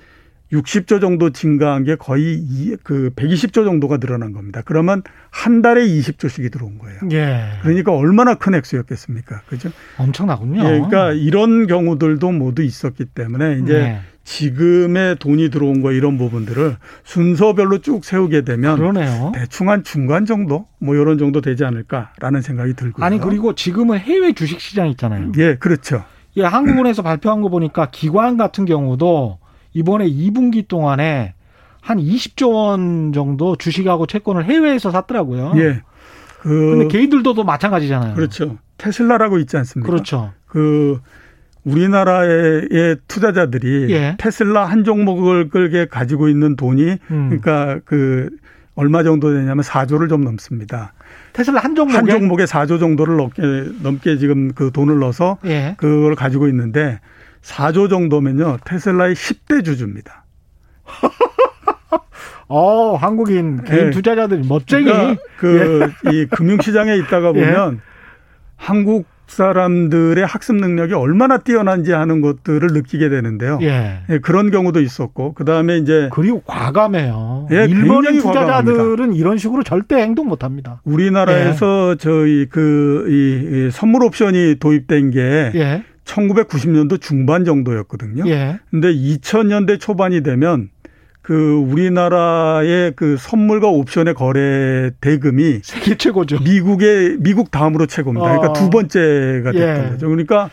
[0.53, 4.61] 60조 정도 증가한 게 거의 그 120조 정도가 늘어난 겁니다.
[4.63, 6.99] 그러면 한 달에 20조씩이 들어온 거예요.
[7.11, 7.59] 예.
[7.61, 9.41] 그러니까 얼마나 큰 액수였겠습니까?
[9.47, 9.69] 그죠?
[9.97, 10.61] 엄청나군요.
[10.61, 14.01] 예, 그러니까 이런 경우들도 모두 있었기 때문에 이제 네.
[14.25, 19.31] 지금의 돈이 들어온 거 이런 부분들을 순서별로 쭉 세우게 되면 그러네요.
[19.33, 23.05] 대충 한 중간 정도 뭐 이런 정도 되지 않을까라는 생각이 들고요.
[23.05, 25.31] 아니 그리고 지금은 해외 주식 시장 있잖아요.
[25.37, 26.03] 예, 그렇죠.
[26.37, 29.37] 예, 한국은행에서 발표한 거 보니까 기관 같은 경우도
[29.73, 31.35] 이번에 2분기 동안에
[31.79, 35.53] 한 20조 원 정도 주식하고 채권을 해외에서 샀더라고요.
[35.57, 35.81] 예.
[36.41, 38.15] 그 근데 개인들도 마찬가지잖아요.
[38.15, 38.57] 그렇죠.
[38.77, 39.89] 테슬라라고 있지 않습니까?
[39.89, 40.33] 그렇죠.
[40.47, 40.99] 그
[41.65, 44.15] 우리나라의 투자자들이 예.
[44.17, 47.29] 테슬라 한 종목을 끌게 가지고 있는 돈이 음.
[47.29, 48.29] 그러니까 그
[48.75, 50.93] 얼마 정도 되냐면 4조를 좀 넘습니다.
[51.33, 53.41] 테슬라 한 종목에 한 종목에 4조 정도를 넘게
[53.81, 55.75] 넘게 지금 그 돈을 넣어서 예.
[55.77, 56.99] 그걸 가지고 있는데
[57.41, 58.57] 4조 정도면요.
[58.65, 60.25] 테슬라의 10대 주주입니다.
[62.47, 63.91] 어, 한국인 개인 예.
[63.91, 64.85] 투자자들이 멋쟁이.
[64.85, 65.21] 그러니까
[66.03, 66.25] 그이 예.
[66.25, 67.79] 금융시장에 있다가 보면 예.
[68.55, 73.59] 한국 사람들의 학습 능력이 얼마나 뛰어난지 하는 것들을 느끼게 되는데요.
[73.61, 73.99] 예.
[74.09, 77.47] 예 그런 경우도 있었고 그 다음에 이제 그리고 과감해요.
[77.51, 79.19] 예, 일본인 투자자들은 과감합니다.
[79.19, 80.81] 이런 식으로 절대 행동 못 합니다.
[80.83, 81.95] 우리나라에서 예.
[81.97, 85.83] 저희 그이 선물 옵션이 도입된 게 예.
[86.05, 88.29] 1990년도 중반 정도였거든요.
[88.29, 88.59] 예.
[88.69, 90.69] 근데 2000년대 초반이 되면
[91.25, 96.37] 그 우리나라의 그 선물과 옵션의 거래 대금이 세계 최고죠.
[96.41, 98.27] 미국의 미국 다음으로 최고입니다.
[98.27, 98.53] 그러니까 어.
[98.53, 99.89] 두 번째가 됐던 예.
[99.89, 100.07] 거죠.
[100.07, 100.51] 그러니까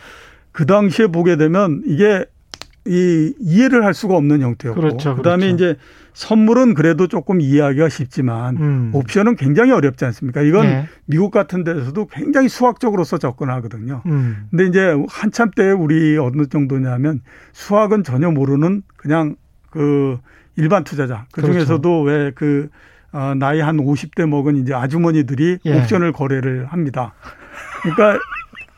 [0.51, 2.25] 그 당시에 보게 되면 이게
[2.87, 5.55] 이 이해를 할 수가 없는 형태였고 그렇죠, 그다음에 그렇죠.
[5.55, 5.79] 이제
[6.13, 8.91] 선물은 그래도 조금 이해하기가 쉽지만 음.
[8.93, 10.41] 옵션은 굉장히 어렵지 않습니까?
[10.41, 10.87] 이건 네.
[11.05, 14.01] 미국 같은 데서도 굉장히 수학적으로서 접근하거든요.
[14.07, 14.47] 음.
[14.49, 17.21] 근데 이제 한참 때 우리 어느 정도냐면
[17.51, 19.35] 수학은 전혀 모르는 그냥
[19.69, 20.17] 그
[20.55, 21.25] 일반 투자자.
[21.31, 22.25] 그 중에서도 그렇죠.
[22.25, 22.69] 왜그
[23.11, 25.79] 어, 나이 한 50대 먹은 이제 아주머니들이 예.
[25.79, 27.13] 옵션을 거래를 합니다.
[27.81, 28.19] 그러니까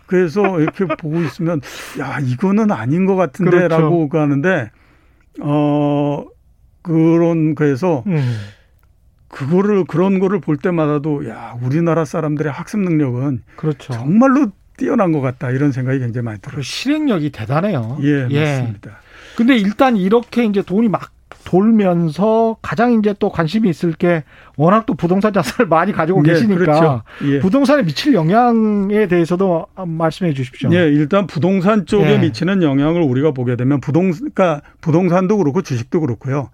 [0.08, 1.62] 그래서 이렇게 보고 있으면
[2.00, 4.22] 야 이거는 아닌 것 같은데라고 그렇죠.
[4.24, 4.72] 하는데
[5.42, 6.26] 어
[6.82, 8.38] 그런 그래서 음.
[9.30, 13.94] 그거를 그런 거를 볼 때마다도 야 우리나라 사람들의 학습 능력은 그렇죠.
[13.94, 14.48] 정말로
[14.78, 16.62] 뛰어난 것 같다 이런 생각이 굉장히 많이 들어요.
[16.62, 17.98] 실행력이 대단해요.
[18.02, 18.60] 예, 예.
[18.60, 18.98] 맞습니다.
[19.36, 21.12] 근데 일단 이렇게 이제 돈이 막
[21.46, 24.24] 돌면서 가장 이제 또 관심이 있을 게
[24.58, 27.04] 워낙 또 부동산 자산을 많이 가지고 네, 계시니까 그렇죠.
[27.24, 27.40] 예.
[27.40, 30.70] 부동산에 미칠 영향에 대해서도 말씀해 주십시오.
[30.74, 32.18] 예, 일단 부동산 쪽에 예.
[32.18, 36.50] 미치는 영향을 우리가 보게 되면 부동 그러니까 부동산도 그렇고 주식도 그렇고요.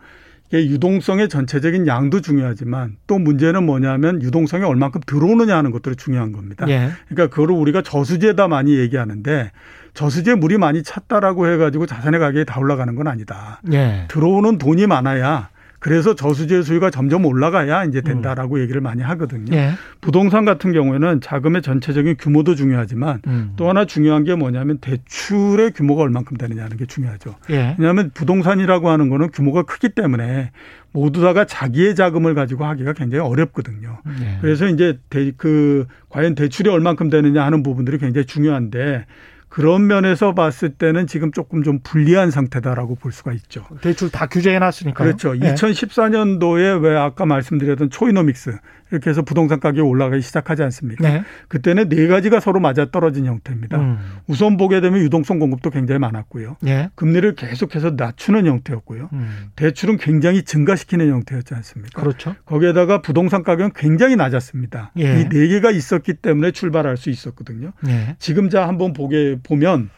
[0.59, 6.67] 유동성의 전체적인 양도 중요하지만 또 문제는 뭐냐면 유동성이 얼만큼 들어오느냐 하는 것들이 중요한 겁니다.
[6.69, 6.91] 예.
[7.07, 9.51] 그러니까 그거를 우리가 저수지에다 많이 얘기하는데
[9.93, 13.61] 저수지에 물이 많이 찼다라고 해가지고 자산의 가격이 다 올라가는 건 아니다.
[13.71, 14.05] 예.
[14.09, 15.49] 들어오는 돈이 많아야
[15.81, 18.61] 그래서 저수지의 수위가 점점 올라가야 이제 된다라고 음.
[18.61, 19.51] 얘기를 많이 하거든요.
[19.55, 19.71] 예.
[19.99, 23.53] 부동산 같은 경우에는 자금의 전체적인 규모도 중요하지만 음.
[23.55, 27.33] 또 하나 중요한 게 뭐냐면 대출의 규모가 얼만큼 되느냐는 게 중요하죠.
[27.49, 27.75] 예.
[27.79, 30.51] 왜냐하면 부동산이라고 하는 거는 규모가 크기 때문에
[30.91, 34.01] 모두 다가 자기의 자금을 가지고 하기가 굉장히 어렵거든요.
[34.21, 34.37] 예.
[34.39, 39.07] 그래서 이제 대, 그 과연 대출이 얼만큼 되느냐 하는 부분들이 굉장히 중요한데
[39.51, 43.67] 그런 면에서 봤을 때는 지금 조금 좀 불리한 상태다라고 볼 수가 있죠.
[43.81, 45.03] 대출 다 규제해 놨으니까.
[45.03, 45.33] 그렇죠.
[45.33, 45.53] 네.
[45.53, 48.57] 2014년도에 왜 아까 말씀드렸던 초이노믹스
[48.91, 51.07] 이렇게 해서 부동산 가격이 올라가기 시작하지 않습니까?
[51.07, 51.23] 네.
[51.47, 53.79] 그때는 네 가지가 서로 맞아 떨어진 형태입니다.
[53.79, 53.97] 음.
[54.27, 56.57] 우선 보게 되면 유동성 공급도 굉장히 많았고요.
[56.61, 56.89] 네.
[56.95, 59.09] 금리를 계속해서 낮추는 형태였고요.
[59.13, 59.51] 음.
[59.55, 62.01] 대출은 굉장히 증가시키는 형태였지 않습니까?
[62.01, 62.35] 그렇죠.
[62.45, 64.91] 거기에다가 부동산 가격은 굉장히 낮았습니다.
[64.99, 65.21] 예.
[65.21, 67.71] 이네 개가 있었기 때문에 출발할 수 있었거든요.
[67.87, 68.15] 예.
[68.19, 69.89] 지금 자 한번 보게 보면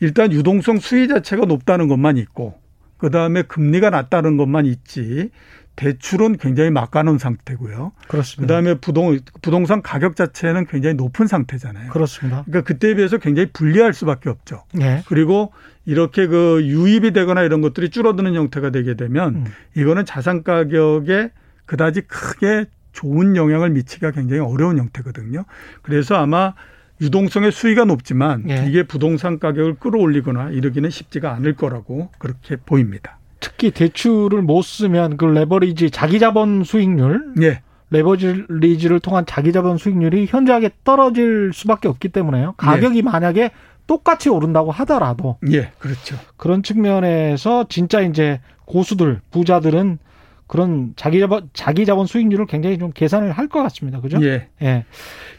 [0.00, 2.58] 일단 유동성 수위 자체가 높다는 것만 있고
[2.96, 5.30] 그 다음에 금리가 낮다는 것만 있지
[5.78, 7.92] 대출은 굉장히 막가놓은 상태고요.
[8.08, 8.40] 그렇습니다.
[8.40, 11.92] 그다음에 부동 부동산 가격 자체는 굉장히 높은 상태잖아요.
[11.92, 12.42] 그렇습니다.
[12.46, 14.64] 그러니까 그때에 비해서 굉장히 불리할 수밖에 없죠.
[14.74, 15.04] 네.
[15.06, 15.52] 그리고
[15.86, 19.44] 이렇게 그 유입이 되거나 이런 것들이 줄어드는 형태가 되게 되면 음.
[19.76, 21.30] 이거는 자산 가격에
[21.64, 25.44] 그다지 크게 좋은 영향을 미치기가 굉장히 어려운 형태거든요.
[25.82, 26.54] 그래서 아마
[27.00, 28.64] 유동성의 수위가 높지만 예.
[28.66, 33.17] 이게 부동산 가격을 끌어올리거나 이러기는 쉽지가 않을 거라고 그렇게 보입니다.
[33.40, 37.60] 특히 대출을 못 쓰면 그 레버리지 자기 자본 수익률 예.
[37.90, 42.54] 레버리지를 통한 자기 자본 수익률이 현저하게 떨어질 수밖에 없기 때문에요.
[42.56, 43.02] 가격이 예.
[43.02, 43.50] 만약에
[43.86, 46.16] 똑같이 오른다고 하더라도 예, 그렇죠.
[46.36, 49.98] 그런 측면에서 진짜 이제 고수들 부자들은
[50.46, 54.00] 그런 자기 자본 자기 자본 수익률을 굉장히 좀 계산을 할 것 같습니다.
[54.00, 54.18] 그죠?
[54.22, 54.48] 예.
[54.62, 54.84] 예.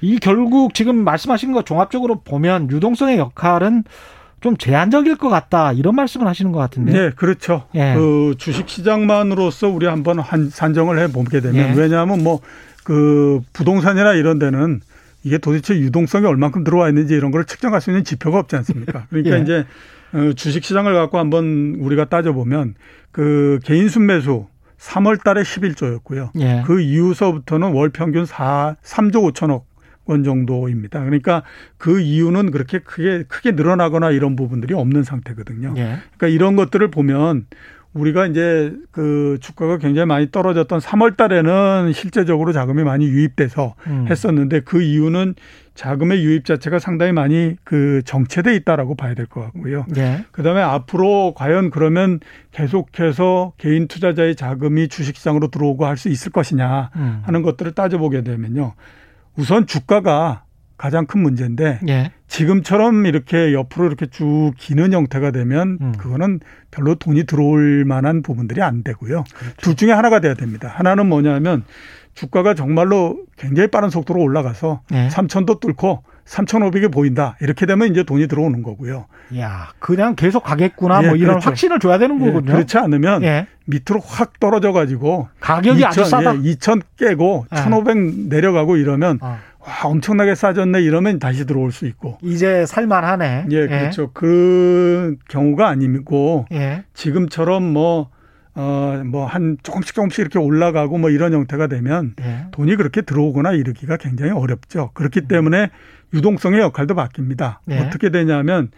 [0.01, 3.83] 이 결국 지금 말씀하신 거 종합적으로 보면 유동성의 역할은
[4.41, 6.91] 좀 제한적일 것 같다 이런 말씀을 하시는 것 같은데.
[6.91, 7.65] 네, 그렇죠.
[7.75, 7.93] 예.
[7.95, 11.79] 그 주식 시장만으로서 우리 한번 한 산정을 해 보게 되면 예.
[11.79, 12.41] 왜냐하면 뭐
[12.89, 14.81] 그 부동산이나 이런 데는
[15.23, 19.05] 이게 도대체 유동성이 얼만큼 들어와 있는지 이런 걸 측정할 수 있는 지표가 없지 않습니까?
[19.11, 19.41] 그러니까 예.
[19.43, 19.65] 이제
[20.11, 22.73] 어, 주식 시장을 갖고 한번 우리가 따져 보면
[23.11, 24.47] 그 개인 순매수
[24.79, 26.31] 3월 달에 11조였고요.
[26.39, 26.63] 예.
[26.65, 29.63] 그 이후서부터는 월 평균 4 3조 5천억
[30.09, 30.99] 원 정도입니다.
[31.03, 31.43] 그러니까
[31.77, 35.73] 그 이유는 그렇게 크게 크게 늘어나거나 이런 부분들이 없는 상태거든요.
[35.77, 35.97] 예.
[36.17, 37.45] 그러니까 이런 것들을 보면
[37.93, 44.05] 우리가 이제 그 주가가 굉장히 많이 떨어졌던 3월 달에는 실제적으로 자금이 많이 유입돼서 음.
[44.07, 45.33] 했었는데 그 이유는
[45.73, 49.85] 자금의 유입 자체가 상당히 많이 그 정체돼 있다라고 봐야 될 것 같고요.
[49.97, 50.25] 예.
[50.31, 52.19] 그다음에 앞으로 과연 그러면
[52.51, 57.21] 계속해서 개인 투자자의 자금이 주식시장으로 들어오고 할 수 있을 것이냐 음.
[57.23, 58.73] 하는 것들을 따져보게 되면요.
[59.37, 60.43] 우선 주가가
[60.77, 62.11] 가장 큰 문제인데 예.
[62.27, 65.91] 지금처럼 이렇게 옆으로 이렇게 쭉 기는 형태가 되면 음.
[65.97, 66.39] 그거는
[66.71, 69.25] 별로 돈이 들어올 만한 부분들이 안 되고요.
[69.35, 69.55] 그렇죠.
[69.57, 70.71] 둘 중에 하나가 돼야 됩니다.
[70.73, 71.65] 하나는 뭐냐면
[72.13, 75.09] 주가가 정말로 굉장히 빠른 속도로 올라가서 예.
[75.09, 77.35] 3천도 뚫고 3,500이 보인다.
[77.41, 79.05] 이렇게 되면 이제 돈이 들어오는 거고요.
[79.37, 81.03] 야, 그냥 계속 가겠구나.
[81.03, 81.49] 예, 뭐 이런 그렇죠.
[81.49, 82.51] 확신을 줘야 되는 예, 거군요.
[82.51, 83.47] 예, 그렇지 않으면 예.
[83.65, 86.33] 밑으로 확 떨어져 가지고 가격이 2 아주 싸다.
[86.33, 87.97] 2,000 예, 깨고 1,500
[88.29, 89.39] 내려가고 이러면 어.
[89.59, 92.19] 와, 엄청나게 싸졌네 이러면 다시 들어올 수 있고.
[92.21, 93.47] 이제 살만 하네.
[93.49, 94.11] 예, 그렇죠.
[94.13, 96.45] 그 경우가 아니고
[96.93, 98.09] 지금처럼 뭐
[98.55, 102.45] 어, 뭐, 한 조금씩 조금씩 이렇게 올라가고 뭐 이런 형태가 되면 네.
[102.51, 104.91] 돈이 그렇게 들어오거나 이르기가 굉장히 어렵죠.
[104.95, 105.27] 그렇기 음.
[105.29, 105.69] 때문에
[106.13, 107.57] 유동성의 역할도 바뀝니다.
[107.65, 107.79] 네.
[107.79, 108.69] 어떻게 되냐면,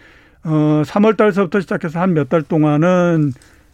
[0.43, 3.33] 어, 3월 달서부터 시작해서 한 몇 달 동안은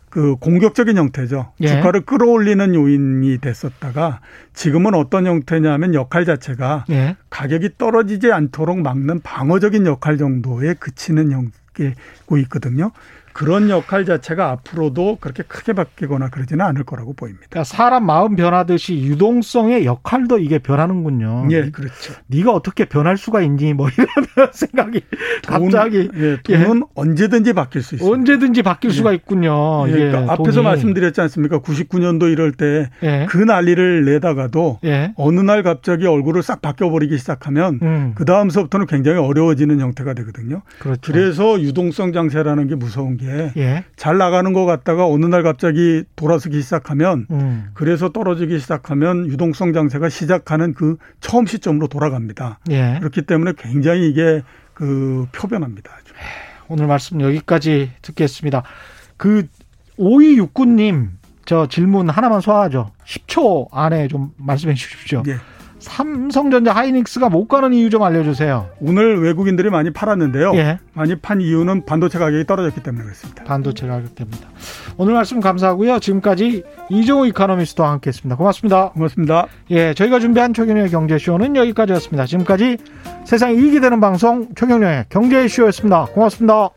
[0.10, 1.52] 그 공격적인 형태죠.
[1.62, 1.68] 예.
[1.68, 4.22] 주가를 끌어올리는 요인이 됐었다가
[4.54, 7.18] 지금은 어떤 형태냐면 역할 자체가 예.
[7.30, 12.92] 가격이 떨어지지 않도록 막는 방어적인 역할 정도에 그치는 형태고 있거든요.
[13.38, 17.46] 그런 역할 자체가 앞으로도 그렇게 크게 바뀌거나 그러지는 않을 거라고 보입니다.
[17.48, 21.48] 그러니까 사람 마음 변하듯이 유동성의 역할도 이게 변하는 군요.
[21.52, 22.16] 예, 그렇죠.
[22.26, 23.76] 네가 어떻게 변할 수가 있니?
[23.76, 24.08] 뭐 이런
[24.52, 25.02] 생각이
[25.44, 26.82] 돈, 갑자기 예, 돈은 예.
[26.96, 28.12] 언제든지 바뀔 수 있어요.
[28.12, 28.94] 언제든지 바뀔 예.
[28.96, 29.86] 수가 있군요.
[29.90, 31.60] 예, 그러니까 앞에서 말씀드렸지 않습니까?
[31.60, 33.46] 99년도 이럴 때그 예.
[33.46, 35.14] 난리를 내다가도 예.
[35.16, 38.14] 어느 날 갑자기 얼굴을 싹 바뀌어 버리기 시작하면 음.
[38.16, 40.64] 그 다음서부터는 굉장히 어려워지는 형태가 되거든요.
[40.80, 41.02] 그렇죠.
[41.04, 43.52] 그래서 유동성 장세라는 게 무서운 게 예.
[43.58, 43.84] 예.
[43.96, 47.70] 잘 나가는 것 같다가 어느 날 갑자기 돌아서기 시작하면 음.
[47.74, 52.60] 그래서 떨어지기 시작하면 유동성 장세가 시작하는 그 처음 시점으로 돌아갑니다.
[52.70, 52.98] 예.
[53.00, 55.92] 그렇기 때문에 굉장히 이게 그 표변합니다.
[55.92, 56.14] 아주.
[56.68, 58.64] 오늘 말씀 여기까지 듣겠습니다.
[59.18, 59.48] 그
[59.98, 61.12] 오이육구님
[61.46, 62.92] 저 질문 하나만 소화하죠.
[63.06, 65.24] 10초 안에 좀 말씀해 주십시오.
[65.28, 65.38] 예.
[65.88, 68.70] 삼성전자 하이닉스가 못 가는 이유 좀 알려주세요.
[68.80, 70.54] 오늘 외국인들이 많이 팔았는데요.
[70.56, 70.80] 예.
[70.94, 73.44] 많이 판 이유는 반도체 가격이 떨어졌기 때문에 그렇습니다.
[73.46, 74.38] 반도체 가격 때문에.
[74.98, 76.00] 오늘 말씀 감사하고요.
[76.00, 78.36] 지금까지 이종우 이카노미스트와 함께했습니다.
[78.36, 78.90] 고맙습니다.
[78.90, 79.48] 고맙습니다.
[79.72, 82.26] 예, 저희가 준비한 최경영의 경제쇼는 여기까지였습니다.
[82.26, 82.78] 지금까지
[83.26, 86.06] 세상 이익이 되는 방송 최경영의 경제쇼였습니다.
[86.14, 86.70] 고맙습니다.